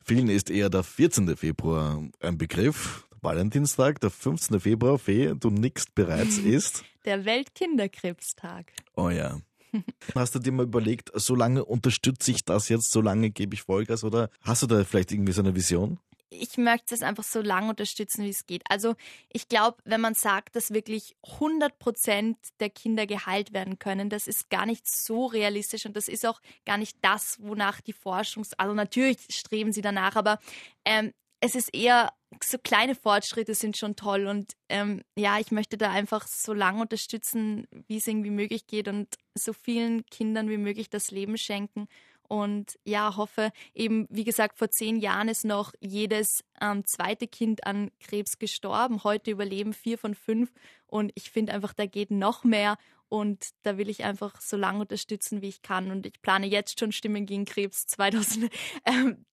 Vielen 0.04 0.28
ist 0.28 0.50
eher 0.50 0.68
der 0.68 0.82
14. 0.82 1.34
Februar 1.38 2.02
ein 2.20 2.36
Begriff. 2.36 3.06
Valentinstag, 3.22 4.00
der 4.00 4.10
15. 4.10 4.60
Februar, 4.60 4.98
Fee, 4.98 5.32
du 5.34 5.48
nickst 5.48 5.94
bereits, 5.94 6.36
ist? 6.44 6.84
Der 7.06 7.24
Weltkinderkrebstag. 7.24 8.72
Oh 8.96 9.08
ja. 9.08 9.38
Hast 10.14 10.34
du 10.34 10.38
dir 10.38 10.52
mal 10.52 10.64
überlegt, 10.64 11.10
so 11.14 11.34
lange 11.34 11.64
unterstütze 11.64 12.30
ich 12.30 12.44
das 12.44 12.68
jetzt, 12.68 12.92
so 12.92 13.00
lange 13.00 13.30
gebe 13.30 13.54
ich 13.54 13.62
Vollgas 13.62 14.04
oder 14.04 14.30
hast 14.42 14.62
du 14.62 14.66
da 14.66 14.84
vielleicht 14.84 15.12
irgendwie 15.12 15.32
so 15.32 15.42
eine 15.42 15.54
Vision? 15.54 15.98
ich 16.40 16.56
möchte 16.58 16.94
es 16.94 17.02
einfach 17.02 17.24
so 17.24 17.40
lange 17.40 17.70
unterstützen, 17.70 18.24
wie 18.24 18.30
es 18.30 18.46
geht. 18.46 18.62
Also 18.68 18.94
ich 19.32 19.48
glaube, 19.48 19.78
wenn 19.84 20.00
man 20.00 20.14
sagt, 20.14 20.56
dass 20.56 20.72
wirklich 20.72 21.16
100 21.34 21.78
Prozent 21.78 22.36
der 22.60 22.70
Kinder 22.70 23.06
geheilt 23.06 23.52
werden 23.52 23.78
können, 23.78 24.10
das 24.10 24.26
ist 24.26 24.50
gar 24.50 24.66
nicht 24.66 24.88
so 24.88 25.26
realistisch 25.26 25.86
und 25.86 25.96
das 25.96 26.08
ist 26.08 26.26
auch 26.26 26.40
gar 26.64 26.78
nicht 26.78 26.98
das, 27.02 27.38
wonach 27.40 27.80
die 27.80 27.92
Forschung, 27.92 28.44
also 28.58 28.74
natürlich 28.74 29.18
streben 29.30 29.72
sie 29.72 29.82
danach, 29.82 30.16
aber 30.16 30.38
ähm, 30.84 31.12
es 31.44 31.54
ist 31.54 31.74
eher 31.74 32.10
so 32.42 32.56
kleine 32.56 32.94
Fortschritte 32.94 33.54
sind 33.54 33.76
schon 33.76 33.96
toll 33.96 34.26
und 34.26 34.52
ähm, 34.70 35.02
ja, 35.14 35.38
ich 35.38 35.52
möchte 35.52 35.76
da 35.76 35.90
einfach 35.90 36.26
so 36.26 36.54
lange 36.54 36.80
unterstützen, 36.80 37.66
wie 37.86 37.98
es 37.98 38.06
irgendwie 38.06 38.30
möglich 38.30 38.66
geht 38.66 38.88
und 38.88 39.14
so 39.34 39.52
vielen 39.52 40.06
Kindern 40.06 40.48
wie 40.48 40.56
möglich 40.56 40.88
das 40.88 41.10
Leben 41.10 41.36
schenken 41.36 41.86
und 42.28 42.78
ja, 42.84 43.16
hoffe 43.16 43.52
eben, 43.74 44.06
wie 44.08 44.24
gesagt, 44.24 44.58
vor 44.58 44.70
zehn 44.70 44.96
Jahren 44.96 45.28
ist 45.28 45.44
noch 45.44 45.72
jedes 45.80 46.42
ähm, 46.62 46.82
zweite 46.86 47.26
Kind 47.28 47.66
an 47.66 47.90
Krebs 48.00 48.38
gestorben. 48.38 49.04
Heute 49.04 49.30
überleben 49.30 49.74
vier 49.74 49.98
von 49.98 50.14
fünf. 50.14 50.50
Und 50.86 51.12
ich 51.14 51.30
finde 51.30 51.52
einfach, 51.52 51.74
da 51.74 51.84
geht 51.84 52.10
noch 52.10 52.42
mehr. 52.42 52.78
Und 53.14 53.50
da 53.62 53.78
will 53.78 53.88
ich 53.88 54.02
einfach 54.02 54.40
so 54.40 54.56
lange 54.56 54.80
unterstützen, 54.80 55.40
wie 55.40 55.46
ich 55.46 55.62
kann. 55.62 55.92
Und 55.92 56.04
ich 56.04 56.20
plane 56.20 56.48
jetzt 56.48 56.80
schon 56.80 56.90
Stimmen 56.90 57.26
gegen 57.26 57.44
Krebs 57.44 57.86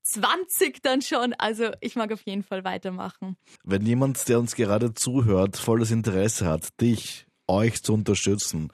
2020 0.04 0.84
dann 0.84 1.02
schon. 1.02 1.34
Also 1.34 1.72
ich 1.80 1.96
mag 1.96 2.13
auf 2.13 2.22
jeden 2.22 2.44
Fall 2.44 2.63
weitermachen. 2.63 3.38
Wenn 3.63 3.84
jemand, 3.84 4.30
der 4.30 4.38
uns 4.38 4.54
gerade 4.54 4.94
zuhört, 4.94 5.58
volles 5.58 5.89
Interesse 5.89 6.46
hat, 6.46 6.80
dich, 6.80 7.26
euch 7.48 7.82
zu 7.82 7.96
unterstützen, 7.96 8.72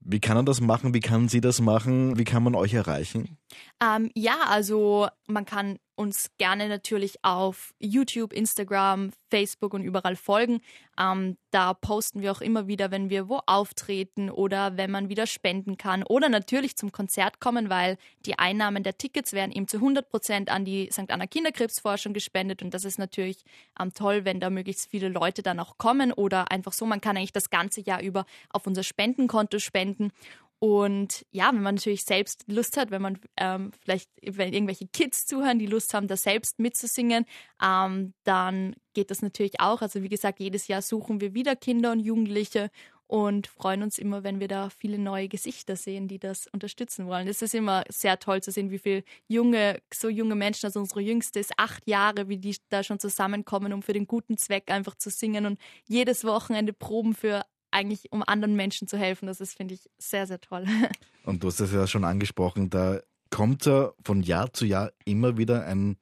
wie 0.00 0.20
kann 0.20 0.36
er 0.36 0.42
das 0.42 0.60
machen? 0.60 0.92
Wie 0.92 1.00
kann 1.00 1.30
sie 1.30 1.40
das 1.40 1.62
machen? 1.62 2.18
Wie 2.18 2.24
kann 2.24 2.42
man 2.42 2.54
euch 2.54 2.74
erreichen? 2.74 3.38
Ähm, 3.82 4.10
ja, 4.14 4.36
also 4.46 5.08
man 5.26 5.44
kann 5.44 5.78
uns 5.96 6.30
gerne 6.38 6.68
natürlich 6.68 7.18
auf 7.22 7.72
YouTube, 7.78 8.32
Instagram, 8.32 9.12
Facebook 9.30 9.74
und 9.74 9.82
überall 9.82 10.16
folgen. 10.16 10.60
Ähm, 10.98 11.36
da 11.50 11.74
posten 11.74 12.20
wir 12.20 12.32
auch 12.32 12.40
immer 12.40 12.66
wieder, 12.66 12.90
wenn 12.90 13.10
wir 13.10 13.28
wo 13.28 13.40
auftreten 13.46 14.30
oder 14.30 14.76
wenn 14.76 14.90
man 14.90 15.08
wieder 15.08 15.26
spenden 15.26 15.76
kann 15.76 16.02
oder 16.02 16.28
natürlich 16.28 16.76
zum 16.76 16.92
Konzert 16.92 17.40
kommen, 17.40 17.70
weil 17.70 17.96
die 18.26 18.38
Einnahmen 18.38 18.82
der 18.82 18.98
Tickets 18.98 19.32
werden 19.32 19.52
eben 19.52 19.68
zu 19.68 19.76
100 19.78 20.08
Prozent 20.08 20.50
an 20.50 20.64
die 20.64 20.88
St. 20.92 21.10
Anna 21.10 21.26
Kinderkrebsforschung 21.26 22.12
gespendet 22.12 22.62
und 22.62 22.74
das 22.74 22.84
ist 22.84 22.98
natürlich 22.98 23.44
ähm, 23.80 23.92
toll, 23.94 24.24
wenn 24.24 24.40
da 24.40 24.50
möglichst 24.50 24.90
viele 24.90 25.08
Leute 25.08 25.42
dann 25.42 25.60
auch 25.60 25.78
kommen 25.78 26.12
oder 26.12 26.50
einfach 26.50 26.72
so, 26.72 26.86
man 26.86 27.00
kann 27.00 27.16
eigentlich 27.16 27.32
das 27.32 27.50
ganze 27.50 27.80
Jahr 27.80 28.02
über 28.02 28.26
auf 28.50 28.66
unser 28.66 28.82
Spendenkonto 28.82 29.58
spenden 29.58 30.10
und 30.58 31.26
ja, 31.30 31.48
wenn 31.48 31.62
man 31.62 31.74
natürlich 31.74 32.04
selbst 32.04 32.44
Lust 32.46 32.76
hat, 32.76 32.90
wenn 32.90 33.02
man 33.02 33.18
ähm, 33.36 33.72
vielleicht, 33.82 34.10
wenn 34.22 34.52
irgendwelche 34.52 34.86
Kids 34.86 35.26
zuhören, 35.26 35.58
die 35.58 35.66
Lust 35.66 35.92
haben, 35.92 36.08
da 36.08 36.16
selbst 36.16 36.58
mitzusingen, 36.58 37.26
ähm, 37.62 38.14
dann 38.24 38.74
geht 38.94 39.10
das 39.10 39.20
natürlich 39.20 39.60
auch. 39.60 39.82
Also 39.82 40.02
wie 40.02 40.08
gesagt, 40.08 40.40
jedes 40.40 40.68
Jahr 40.68 40.80
suchen 40.80 41.20
wir 41.20 41.34
wieder 41.34 41.54
Kinder 41.54 41.92
und 41.92 42.00
Jugendliche 42.00 42.70
und 43.06 43.46
freuen 43.46 43.82
uns 43.82 43.98
immer, 43.98 44.24
wenn 44.24 44.40
wir 44.40 44.48
da 44.48 44.70
viele 44.70 44.98
neue 44.98 45.28
Gesichter 45.28 45.76
sehen, 45.76 46.08
die 46.08 46.18
das 46.18 46.46
unterstützen 46.46 47.06
wollen. 47.06 47.28
Es 47.28 47.42
ist 47.42 47.54
immer 47.54 47.84
sehr 47.90 48.18
toll 48.18 48.42
zu 48.42 48.50
sehen, 48.50 48.70
wie 48.70 48.78
viele 48.78 49.04
junge, 49.28 49.82
so 49.92 50.08
junge 50.08 50.34
Menschen, 50.34 50.66
also 50.66 50.80
unsere 50.80 51.00
Jüngste 51.00 51.38
ist 51.40 51.52
acht 51.58 51.86
Jahre, 51.86 52.28
wie 52.28 52.38
die 52.38 52.56
da 52.70 52.82
schon 52.82 52.98
zusammenkommen, 52.98 53.72
um 53.72 53.82
für 53.82 53.92
den 53.92 54.06
guten 54.06 54.38
Zweck 54.38 54.70
einfach 54.70 54.94
zu 54.94 55.10
singen 55.10 55.44
und 55.44 55.60
jedes 55.86 56.24
Wochenende 56.24 56.72
proben 56.72 57.14
für 57.14 57.44
eigentlich, 57.74 58.12
um 58.12 58.22
anderen 58.26 58.56
Menschen 58.56 58.88
zu 58.88 58.96
helfen. 58.96 59.26
Das 59.26 59.40
ist, 59.40 59.56
finde 59.56 59.74
ich, 59.74 59.90
sehr, 59.98 60.26
sehr 60.26 60.40
toll. 60.40 60.64
Und 61.24 61.42
du 61.42 61.48
hast 61.48 61.60
es 61.60 61.72
ja 61.72 61.86
schon 61.86 62.04
angesprochen, 62.04 62.70
da 62.70 63.00
kommt 63.30 63.66
ja 63.66 63.92
von 64.04 64.22
Jahr 64.22 64.52
zu 64.52 64.64
Jahr 64.64 64.92
immer 65.04 65.36
wieder 65.36 65.66
ein 65.66 65.96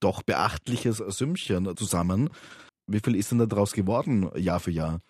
doch 0.00 0.22
beachtliches 0.22 0.98
Sümmchen 0.98 1.76
zusammen. 1.76 2.30
Wie 2.86 3.00
viel 3.00 3.14
ist 3.14 3.30
denn 3.30 3.38
da 3.38 3.46
draus 3.46 3.72
geworden, 3.72 4.30
Jahr 4.36 4.60
für 4.60 4.70
Jahr? 4.70 5.00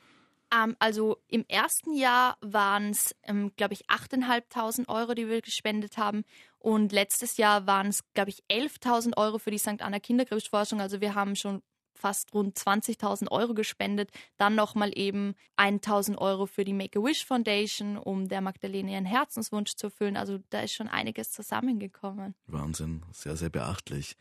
Ähm, 0.55 0.77
also 0.79 1.17
im 1.29 1.45
ersten 1.49 1.95
Jahr 1.95 2.37
waren 2.41 2.91
es, 2.91 3.15
ähm, 3.25 3.53
glaube 3.57 3.75
ich, 3.75 3.87
8.500 3.87 4.89
Euro, 4.89 5.15
die 5.15 5.29
wir 5.29 5.41
gespendet 5.41 5.97
haben. 5.97 6.25
Und 6.59 6.93
letztes 6.93 7.37
Jahr 7.37 7.67
waren 7.67 7.89
es, 7.89 8.01
glaube 8.15 8.31
ich, 8.31 8.45
11.000 8.51 9.17
Euro 9.17 9.39
für 9.39 9.51
die 9.51 9.59
St. 9.59 9.81
Anna 9.81 9.99
Kinderkrebsforschung. 9.99 10.81
Also 10.81 11.01
wir 11.01 11.15
haben 11.15 11.35
schon 11.35 11.63
fast 11.95 12.35
rund 12.35 12.57
20.000 12.57 13.31
Euro 13.31 13.55
gespendet. 13.55 14.11
Dann 14.37 14.55
nochmal 14.55 14.93
eben 14.95 15.35
1.000 15.57 16.19
Euro 16.19 16.47
für 16.47 16.65
die 16.65 16.73
Make-A-Wish 16.73 17.25
Foundation, 17.25 17.97
um 17.97 18.29
der 18.29 18.41
Magdalene 18.41 18.93
ihren 18.93 19.05
Herzenswunsch 19.05 19.75
zu 19.77 19.87
erfüllen. 19.87 20.17
Also 20.17 20.39
da 20.51 20.61
ist 20.61 20.75
schon 20.75 20.89
einiges 20.89 21.33
zusammengekommen. 21.33 22.35
Wahnsinn, 22.47 23.03
sehr, 23.13 23.37
sehr 23.37 23.51
beachtlich. 23.51 24.17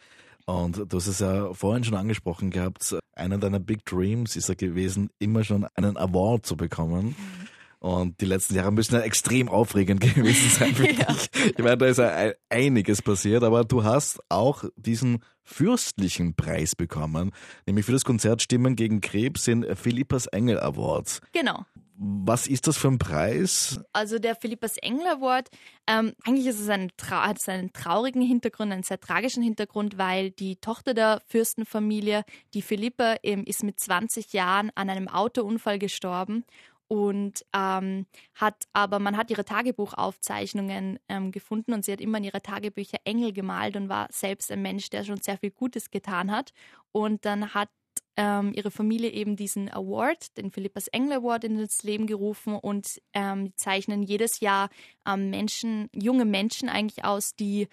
Und 0.45 0.91
du 0.91 0.97
hast 0.97 1.07
es 1.07 1.19
ja 1.19 1.53
vorhin 1.53 1.83
schon 1.83 1.95
angesprochen 1.95 2.49
gehabt, 2.49 2.95
einer 3.15 3.37
deiner 3.37 3.59
Big 3.59 3.85
Dreams 3.85 4.35
ist 4.35 4.49
ja 4.49 4.55
gewesen, 4.55 5.09
immer 5.19 5.43
schon 5.43 5.65
einen 5.75 5.97
Award 5.97 6.45
zu 6.45 6.57
bekommen. 6.57 7.15
Mhm. 7.17 7.47
Und 7.83 8.21
die 8.21 8.25
letzten 8.25 8.55
Jahre 8.55 8.71
müssen 8.71 8.95
ja 8.95 9.01
extrem 9.01 9.49
aufregend 9.49 9.99
gewesen 10.15 10.49
sein 10.49 10.73
für 10.73 10.89
ja. 10.89 11.03
dich. 11.03 11.29
Ich 11.33 11.57
meine, 11.57 11.77
da 11.77 11.85
ist 11.85 11.97
ja 11.97 12.31
einiges 12.47 13.01
passiert, 13.01 13.43
aber 13.43 13.65
du 13.65 13.83
hast 13.83 14.21
auch 14.29 14.63
diesen 14.77 15.21
fürstlichen 15.43 16.33
Preis 16.33 16.77
bekommen, 16.77 17.31
nämlich 17.65 17.85
für 17.85 17.91
das 17.91 18.05
Konzert 18.05 18.41
Stimmen 18.41 18.77
gegen 18.77 19.01
Krebs, 19.01 19.43
den 19.43 19.75
Philippas 19.75 20.27
Engel 20.27 20.61
Awards. 20.61 21.19
Genau. 21.33 21.65
Was 21.95 22.47
ist 22.47 22.67
das 22.67 22.77
für 22.77 22.87
ein 22.87 22.97
Preis? 22.99 23.81
Also 23.91 24.17
der 24.17 24.35
Philippas 24.35 24.77
Engel 24.77 25.05
Award, 25.07 25.49
ähm, 25.85 26.13
eigentlich 26.23 26.47
ist 26.47 26.61
es 26.61 26.69
ein, 26.69 26.89
hat 27.11 27.37
es 27.37 27.49
einen 27.49 27.71
traurigen 27.73 28.21
Hintergrund, 28.21 28.71
einen 28.71 28.83
sehr 28.83 28.99
tragischen 28.99 29.43
Hintergrund, 29.43 29.97
weil 29.97 30.31
die 30.31 30.55
Tochter 30.55 30.93
der 30.93 31.21
Fürstenfamilie, 31.27 32.23
die 32.53 32.61
Philippa, 32.61 33.17
ähm, 33.23 33.43
ist 33.45 33.63
mit 33.63 33.79
20 33.79 34.31
Jahren 34.31 34.71
an 34.73 34.89
einem 34.89 35.09
Autounfall 35.09 35.77
gestorben 35.77 36.45
und 36.93 37.43
ähm, 37.55 38.05
hat 38.35 38.67
aber 38.71 38.99
man 38.99 39.17
hat 39.17 39.31
ihre 39.31 39.45
Tagebuchaufzeichnungen 39.45 40.99
ähm, 41.09 41.31
gefunden 41.31 41.73
und 41.73 41.83
sie 41.83 41.91
hat 41.91 41.99
immer 41.99 42.19
in 42.19 42.25
ihre 42.25 42.43
Tagebücher 42.43 42.99
Engel 43.03 43.33
gemalt 43.33 43.75
und 43.75 43.89
war 43.89 44.07
selbst 44.11 44.51
ein 44.51 44.61
Mensch, 44.61 44.91
der 44.91 45.03
schon 45.03 45.19
sehr 45.19 45.39
viel 45.39 45.49
Gutes 45.49 45.89
getan 45.89 46.29
hat. 46.29 46.53
Und 46.91 47.25
dann 47.25 47.55
hat 47.55 47.69
ähm, 48.15 48.53
ihre 48.53 48.69
Familie 48.69 49.09
eben 49.09 49.35
diesen 49.35 49.73
Award, 49.73 50.37
den 50.37 50.51
Philippas 50.51 50.87
Engel 50.89 51.13
Award, 51.13 51.45
ins 51.45 51.81
Leben 51.81 52.05
gerufen 52.05 52.53
und 52.53 53.01
ähm, 53.13 53.53
zeichnen 53.55 54.03
jedes 54.03 54.39
Jahr 54.39 54.69
ähm, 55.07 55.31
Menschen, 55.31 55.89
junge 55.93 56.25
Menschen 56.25 56.69
eigentlich 56.69 57.03
aus, 57.03 57.33
die 57.33 57.69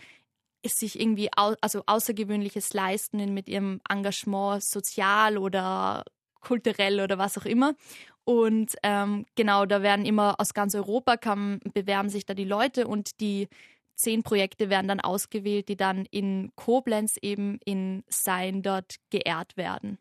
sich 0.67 0.99
irgendwie 0.99 1.29
au 1.37 1.57
also 1.61 1.83
Außergewöhnliches 1.85 2.73
leisten 2.73 3.35
mit 3.35 3.51
ihrem 3.51 3.83
Engagement 3.87 4.65
sozial 4.65 5.37
oder 5.37 6.05
kulturell 6.41 7.01
oder 7.01 7.19
was 7.19 7.39
auch 7.39 7.45
immer. 7.45 7.75
Und 8.25 8.77
ähm, 8.83 9.27
genau, 9.35 9.67
da 9.67 9.83
werden 9.83 10.05
immer 10.05 10.39
aus 10.39 10.55
ganz 10.55 10.75
Europa 10.75 11.17
kam, 11.17 11.61
bewerben 11.75 12.09
sich 12.09 12.27
da 12.27 12.35
die 12.35 12.45
Leute 12.45 12.87
und 12.87 13.21
die 13.21 13.49
zehn 13.97 14.23
Projekte 14.23 14.71
werden 14.71 14.89
dann 14.89 15.01
ausgewählt, 15.01 15.69
die 15.69 15.77
dann 15.77 16.07
in 16.11 16.53
Koblenz 16.57 17.17
eben 17.21 17.59
in 17.65 18.03
Sein 18.09 18.63
dort 18.63 18.97
geehrt 19.11 19.57
werden. 19.57 19.99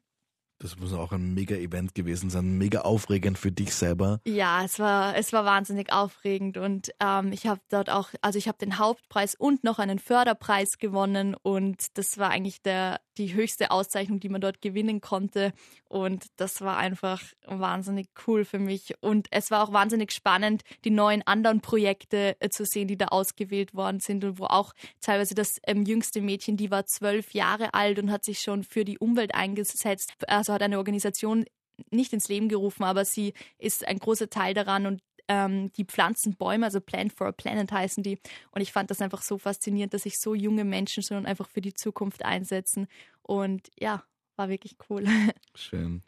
Das 0.61 0.77
muss 0.77 0.91
auch 0.91 1.13
ein 1.13 1.33
Mega-Event 1.33 1.95
gewesen 1.95 2.29
sein, 2.29 2.57
mega 2.57 2.81
aufregend 2.81 3.37
für 3.37 3.51
dich 3.51 3.73
selber. 3.73 4.19
Ja, 4.25 4.65
es 4.65 4.77
war, 4.77 5.15
es 5.15 5.31
war 5.31 5.45
wahnsinnig 5.45 5.93
aufregend 5.93 6.57
und 6.57 6.91
ähm, 6.99 7.31
ich 7.31 7.47
habe 7.47 7.61
dort 7.69 7.89
auch, 7.89 8.09
also 8.21 8.37
ich 8.37 8.49
habe 8.49 8.57
den 8.57 8.77
Hauptpreis 8.77 9.35
und 9.35 9.63
noch 9.63 9.79
einen 9.79 9.99
Förderpreis 9.99 10.77
gewonnen 10.77 11.33
und 11.33 11.97
das 11.97 12.17
war 12.17 12.31
eigentlich 12.31 12.61
der, 12.61 12.99
die 13.19 13.33
höchste 13.33 13.69
Auszeichnung, 13.71 14.19
die 14.19 14.29
man 14.29 14.41
dort 14.41 14.61
gewinnen 14.61 15.01
konnte 15.01 15.53
und 15.89 16.25
das 16.37 16.61
war 16.61 16.77
einfach 16.77 17.21
wahnsinnig 17.45 18.07
cool 18.25 18.45
für 18.45 18.59
mich 18.59 18.95
und 19.01 19.27
es 19.29 19.51
war 19.51 19.63
auch 19.63 19.73
wahnsinnig 19.73 20.11
spannend, 20.11 20.63
die 20.85 20.89
neuen 20.89 21.21
anderen 21.27 21.61
Projekte 21.61 22.35
äh, 22.39 22.49
zu 22.49 22.65
sehen, 22.65 22.87
die 22.87 22.97
da 22.97 23.07
ausgewählt 23.07 23.73
worden 23.75 23.99
sind 23.99 24.23
und 24.23 24.39
wo 24.39 24.45
auch 24.45 24.73
teilweise 25.01 25.35
das 25.35 25.59
ähm, 25.67 25.83
jüngste 25.83 26.21
Mädchen, 26.21 26.57
die 26.57 26.71
war 26.71 26.85
zwölf 26.85 27.33
Jahre 27.33 27.73
alt 27.73 27.99
und 27.99 28.09
hat 28.09 28.23
sich 28.23 28.39
schon 28.39 28.63
für 28.63 28.85
die 28.85 28.97
Umwelt 28.97 29.35
eingesetzt. 29.35 30.13
Also 30.27 30.53
hat 30.53 30.63
eine 30.63 30.77
Organisation 30.77 31.45
nicht 31.91 32.13
ins 32.13 32.27
Leben 32.27 32.49
gerufen, 32.49 32.83
aber 32.83 33.05
sie 33.05 33.33
ist 33.57 33.87
ein 33.87 33.99
großer 33.99 34.29
Teil 34.29 34.53
daran 34.53 34.85
und 34.85 35.01
ähm, 35.29 35.71
die 35.73 35.85
pflanzen 35.85 36.35
Bäume, 36.35 36.65
also 36.65 36.81
Plant 36.81 37.13
for 37.13 37.27
a 37.27 37.31
Planet 37.31 37.71
heißen 37.71 38.03
die. 38.03 38.19
Und 38.51 38.61
ich 38.61 38.73
fand 38.73 38.91
das 38.91 39.01
einfach 39.01 39.21
so 39.21 39.37
faszinierend, 39.37 39.93
dass 39.93 40.03
sich 40.03 40.19
so 40.19 40.35
junge 40.35 40.65
Menschen 40.65 41.03
schon 41.03 41.25
einfach 41.25 41.47
für 41.47 41.61
die 41.61 41.73
Zukunft 41.73 42.25
einsetzen. 42.25 42.87
Und 43.21 43.69
ja, 43.79 44.03
war 44.35 44.49
wirklich 44.49 44.75
cool. 44.89 45.05
Schön. 45.55 46.03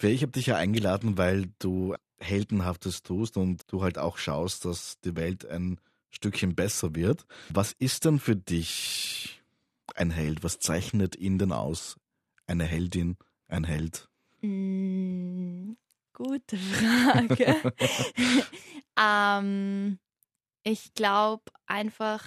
Ich 0.00 0.22
habe 0.22 0.32
dich 0.32 0.46
ja 0.46 0.56
eingeladen, 0.56 1.18
weil 1.18 1.50
du 1.58 1.94
Heldenhaftes 2.18 3.02
tust 3.02 3.36
und 3.36 3.62
du 3.68 3.82
halt 3.82 3.98
auch 3.98 4.18
schaust, 4.18 4.64
dass 4.64 5.00
die 5.00 5.16
Welt 5.16 5.46
ein 5.46 5.80
Stückchen 6.10 6.54
besser 6.54 6.94
wird. 6.94 7.26
Was 7.48 7.72
ist 7.72 8.04
denn 8.04 8.20
für 8.20 8.36
dich 8.36 9.42
ein 9.96 10.10
Held? 10.10 10.44
Was 10.44 10.58
zeichnet 10.58 11.16
ihn 11.16 11.38
denn 11.38 11.52
aus? 11.52 11.96
Eine 12.46 12.64
Heldin? 12.64 13.16
ein 13.48 13.64
Held? 13.64 14.08
Gute 16.14 16.56
Frage. 16.56 17.74
ähm, 18.98 19.98
ich 20.62 20.94
glaube 20.94 21.42
einfach 21.66 22.24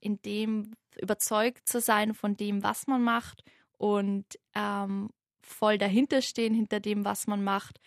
in 0.00 0.22
dem 0.22 0.70
überzeugt 1.00 1.68
zu 1.68 1.80
sein 1.80 2.14
von 2.14 2.36
dem, 2.36 2.62
was 2.62 2.86
man 2.86 3.02
macht 3.02 3.42
und 3.76 4.24
ähm, 4.54 5.10
voll 5.42 5.78
dahinter 5.78 6.22
stehen 6.22 6.54
hinter 6.54 6.78
dem, 6.78 7.04
was 7.04 7.26
man 7.26 7.42
macht. 7.42 7.80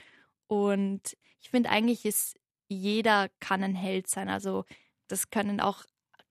Und 0.47 1.17
ich 1.39 1.49
finde 1.49 1.69
eigentlich 1.69 2.05
ist 2.05 2.35
jeder 2.67 3.29
kann 3.39 3.63
ein 3.63 3.75
Held 3.75 4.09
sein. 4.09 4.27
Also 4.27 4.65
das 5.07 5.29
können 5.29 5.61
auch 5.61 5.85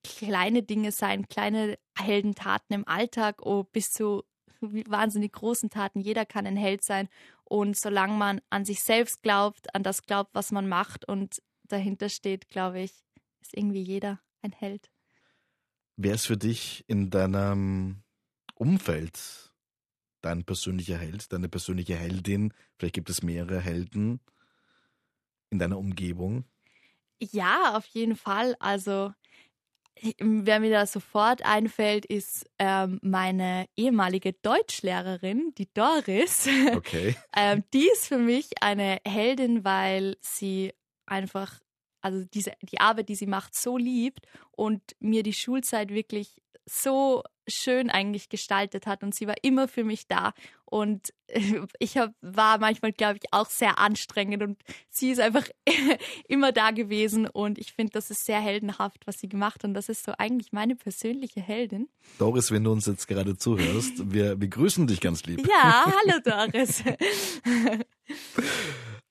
kleine 0.04 0.62
Dinge 0.62 0.92
sein, 0.92 1.26
kleine 1.28 1.78
Heldentaten 1.98 2.74
im 2.74 2.86
Alltag 2.86 3.40
oh, 3.40 3.64
bis 3.64 3.92
zu 3.92 4.24
wahnsinnig 4.60 5.32
großen 5.32 5.70
Taten. 5.70 6.00
Jeder 6.00 6.26
kann 6.26 6.46
ein 6.46 6.56
Held 6.56 6.82
sein. 6.82 7.08
Und 7.48 7.76
solange 7.76 8.14
man 8.14 8.40
an 8.50 8.64
sich 8.64 8.82
selbst 8.82 9.22
glaubt, 9.22 9.72
an 9.74 9.82
das 9.82 10.02
glaubt, 10.02 10.34
was 10.34 10.50
man 10.50 10.68
macht 10.68 11.06
und 11.08 11.40
dahinter 11.64 12.08
steht, 12.08 12.48
glaube 12.48 12.80
ich, 12.80 12.92
ist 13.40 13.56
irgendwie 13.56 13.82
jeder 13.82 14.20
ein 14.42 14.52
Held. 14.52 14.90
Wer 15.96 16.14
ist 16.14 16.26
für 16.26 16.36
dich 16.36 16.84
in 16.88 17.10
deinem 17.10 18.02
Umfeld 18.54 19.52
dein 20.20 20.44
persönlicher 20.44 20.98
Held, 20.98 21.32
deine 21.32 21.48
persönliche 21.48 21.96
Heldin? 21.96 22.52
Vielleicht 22.78 22.94
gibt 22.94 23.10
es 23.10 23.22
mehrere 23.22 23.60
Helden 23.60 24.20
in 25.50 25.58
deiner 25.58 25.78
Umgebung. 25.78 26.44
Ja, 27.20 27.76
auf 27.76 27.86
jeden 27.86 28.16
Fall. 28.16 28.56
Also 28.58 29.12
Wer 30.18 30.60
mir 30.60 30.70
da 30.70 30.86
sofort 30.86 31.44
einfällt, 31.44 32.04
ist 32.04 32.46
ähm, 32.58 32.98
meine 33.02 33.66
ehemalige 33.76 34.34
Deutschlehrerin, 34.34 35.52
die 35.56 35.72
Doris. 35.72 36.48
Okay. 36.74 37.16
ähm, 37.36 37.64
die 37.72 37.88
ist 37.88 38.06
für 38.06 38.18
mich 38.18 38.50
eine 38.60 38.98
Heldin, 39.06 39.64
weil 39.64 40.16
sie 40.20 40.72
einfach, 41.06 41.60
also 42.06 42.24
diese, 42.24 42.52
die 42.62 42.80
Arbeit, 42.80 43.08
die 43.08 43.16
sie 43.16 43.26
macht, 43.26 43.56
so 43.56 43.76
liebt 43.76 44.26
und 44.52 44.80
mir 45.00 45.24
die 45.24 45.32
Schulzeit 45.32 45.90
wirklich 45.90 46.40
so 46.64 47.22
schön 47.48 47.90
eigentlich 47.90 48.28
gestaltet 48.28 48.86
hat 48.86 49.02
und 49.02 49.14
sie 49.14 49.26
war 49.26 49.34
immer 49.42 49.68
für 49.68 49.84
mich 49.84 50.06
da 50.06 50.34
und 50.64 51.12
ich 51.78 51.96
hab, 51.96 52.12
war 52.20 52.58
manchmal, 52.58 52.92
glaube 52.92 53.18
ich, 53.22 53.32
auch 53.32 53.48
sehr 53.48 53.78
anstrengend 53.78 54.42
und 54.42 54.60
sie 54.88 55.10
ist 55.10 55.20
einfach 55.20 55.48
immer 56.28 56.52
da 56.52 56.70
gewesen 56.70 57.26
und 57.26 57.58
ich 57.58 57.72
finde, 57.72 57.92
das 57.92 58.10
ist 58.10 58.24
sehr 58.24 58.40
heldenhaft, 58.40 59.06
was 59.06 59.18
sie 59.18 59.28
gemacht 59.28 59.62
hat 59.62 59.64
und 59.64 59.74
das 59.74 59.88
ist 59.88 60.04
so 60.04 60.12
eigentlich 60.18 60.52
meine 60.52 60.76
persönliche 60.76 61.40
Heldin. 61.40 61.88
Doris, 62.18 62.52
wenn 62.52 62.64
du 62.64 62.72
uns 62.72 62.86
jetzt 62.86 63.06
gerade 63.08 63.36
zuhörst, 63.36 64.12
wir, 64.12 64.40
wir 64.40 64.48
grüßen 64.48 64.86
dich 64.86 65.00
ganz 65.00 65.24
lieb. 65.24 65.46
Ja, 65.46 65.86
hallo 66.04 66.20
Doris. 66.24 66.82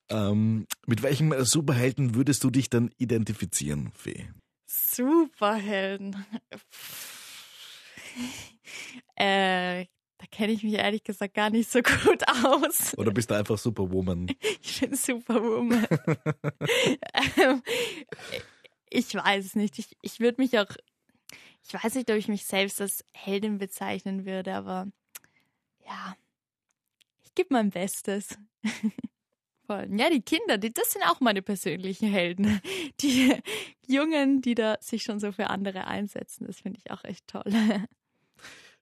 Ähm, 0.09 0.65
mit 0.85 1.01
welchem 1.03 1.33
Superhelden 1.43 2.15
würdest 2.15 2.43
du 2.43 2.49
dich 2.49 2.69
dann 2.69 2.91
identifizieren, 2.97 3.91
Fee? 3.95 4.29
Superhelden. 4.67 6.25
Äh, 9.17 9.85
da 10.17 10.25
kenne 10.31 10.53
ich 10.53 10.63
mich 10.63 10.73
ehrlich 10.73 11.03
gesagt 11.03 11.33
gar 11.33 11.49
nicht 11.49 11.69
so 11.69 11.79
gut 11.81 12.23
aus. 12.43 12.97
Oder 12.97 13.11
bist 13.11 13.29
du 13.29 13.35
einfach 13.35 13.57
Superwoman? 13.57 14.27
Ich 14.61 14.79
bin 14.79 14.95
Superwoman. 14.95 15.87
ähm, 17.37 17.61
ich 18.89 19.13
weiß 19.13 19.45
es 19.45 19.55
nicht. 19.55 19.79
Ich, 19.79 19.95
ich 20.01 20.19
würde 20.19 20.41
mich 20.41 20.57
auch, 20.57 20.67
ich 21.63 21.73
weiß 21.73 21.95
nicht, 21.95 22.09
ob 22.09 22.17
ich 22.17 22.27
mich 22.27 22.45
selbst 22.45 22.81
als 22.81 23.05
Heldin 23.13 23.57
bezeichnen 23.57 24.25
würde, 24.25 24.55
aber 24.55 24.87
ja, 25.85 26.15
ich 27.23 27.35
gebe 27.35 27.53
mein 27.53 27.69
Bestes. 27.69 28.37
Ja, 29.69 30.09
die 30.09 30.21
Kinder, 30.21 30.57
die, 30.57 30.73
das 30.73 30.91
sind 30.91 31.03
auch 31.03 31.19
meine 31.19 31.41
persönlichen 31.41 32.09
Helden. 32.09 32.61
Die 33.01 33.33
Jungen, 33.87 34.41
die 34.41 34.55
da 34.55 34.77
sich 34.79 35.03
schon 35.03 35.19
so 35.19 35.31
für 35.31 35.49
andere 35.49 35.87
einsetzen, 35.87 36.47
das 36.47 36.61
finde 36.61 36.79
ich 36.83 36.91
auch 36.91 37.03
echt 37.03 37.27
toll. 37.27 37.43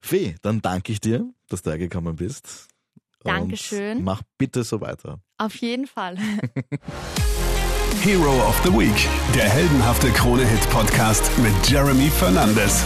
Fee, 0.02 0.36
dann 0.41 0.62
danke 0.62 0.91
ich 0.91 1.00
dir, 1.00 1.26
dass 1.50 1.62
du 1.62 1.72
hergekommen 1.72 2.15
bist. 2.15 2.67
Dankeschön. 3.24 4.04
mach 4.04 4.22
bitte 4.38 4.63
so 4.63 4.82
weiter. 4.82 5.22
Auf 5.38 5.56
jeden 5.56 5.88
Fall. 5.88 6.17
Hero 8.04 8.48
of 8.48 8.62
the 8.65 8.72
Week, 8.72 9.08
der 9.34 9.50
heldenhafte 9.50 10.10
Krone-Hit-Podcast 10.12 11.32
mit 11.39 11.69
Jeremy 11.69 12.10
Fernandes. 12.10 12.84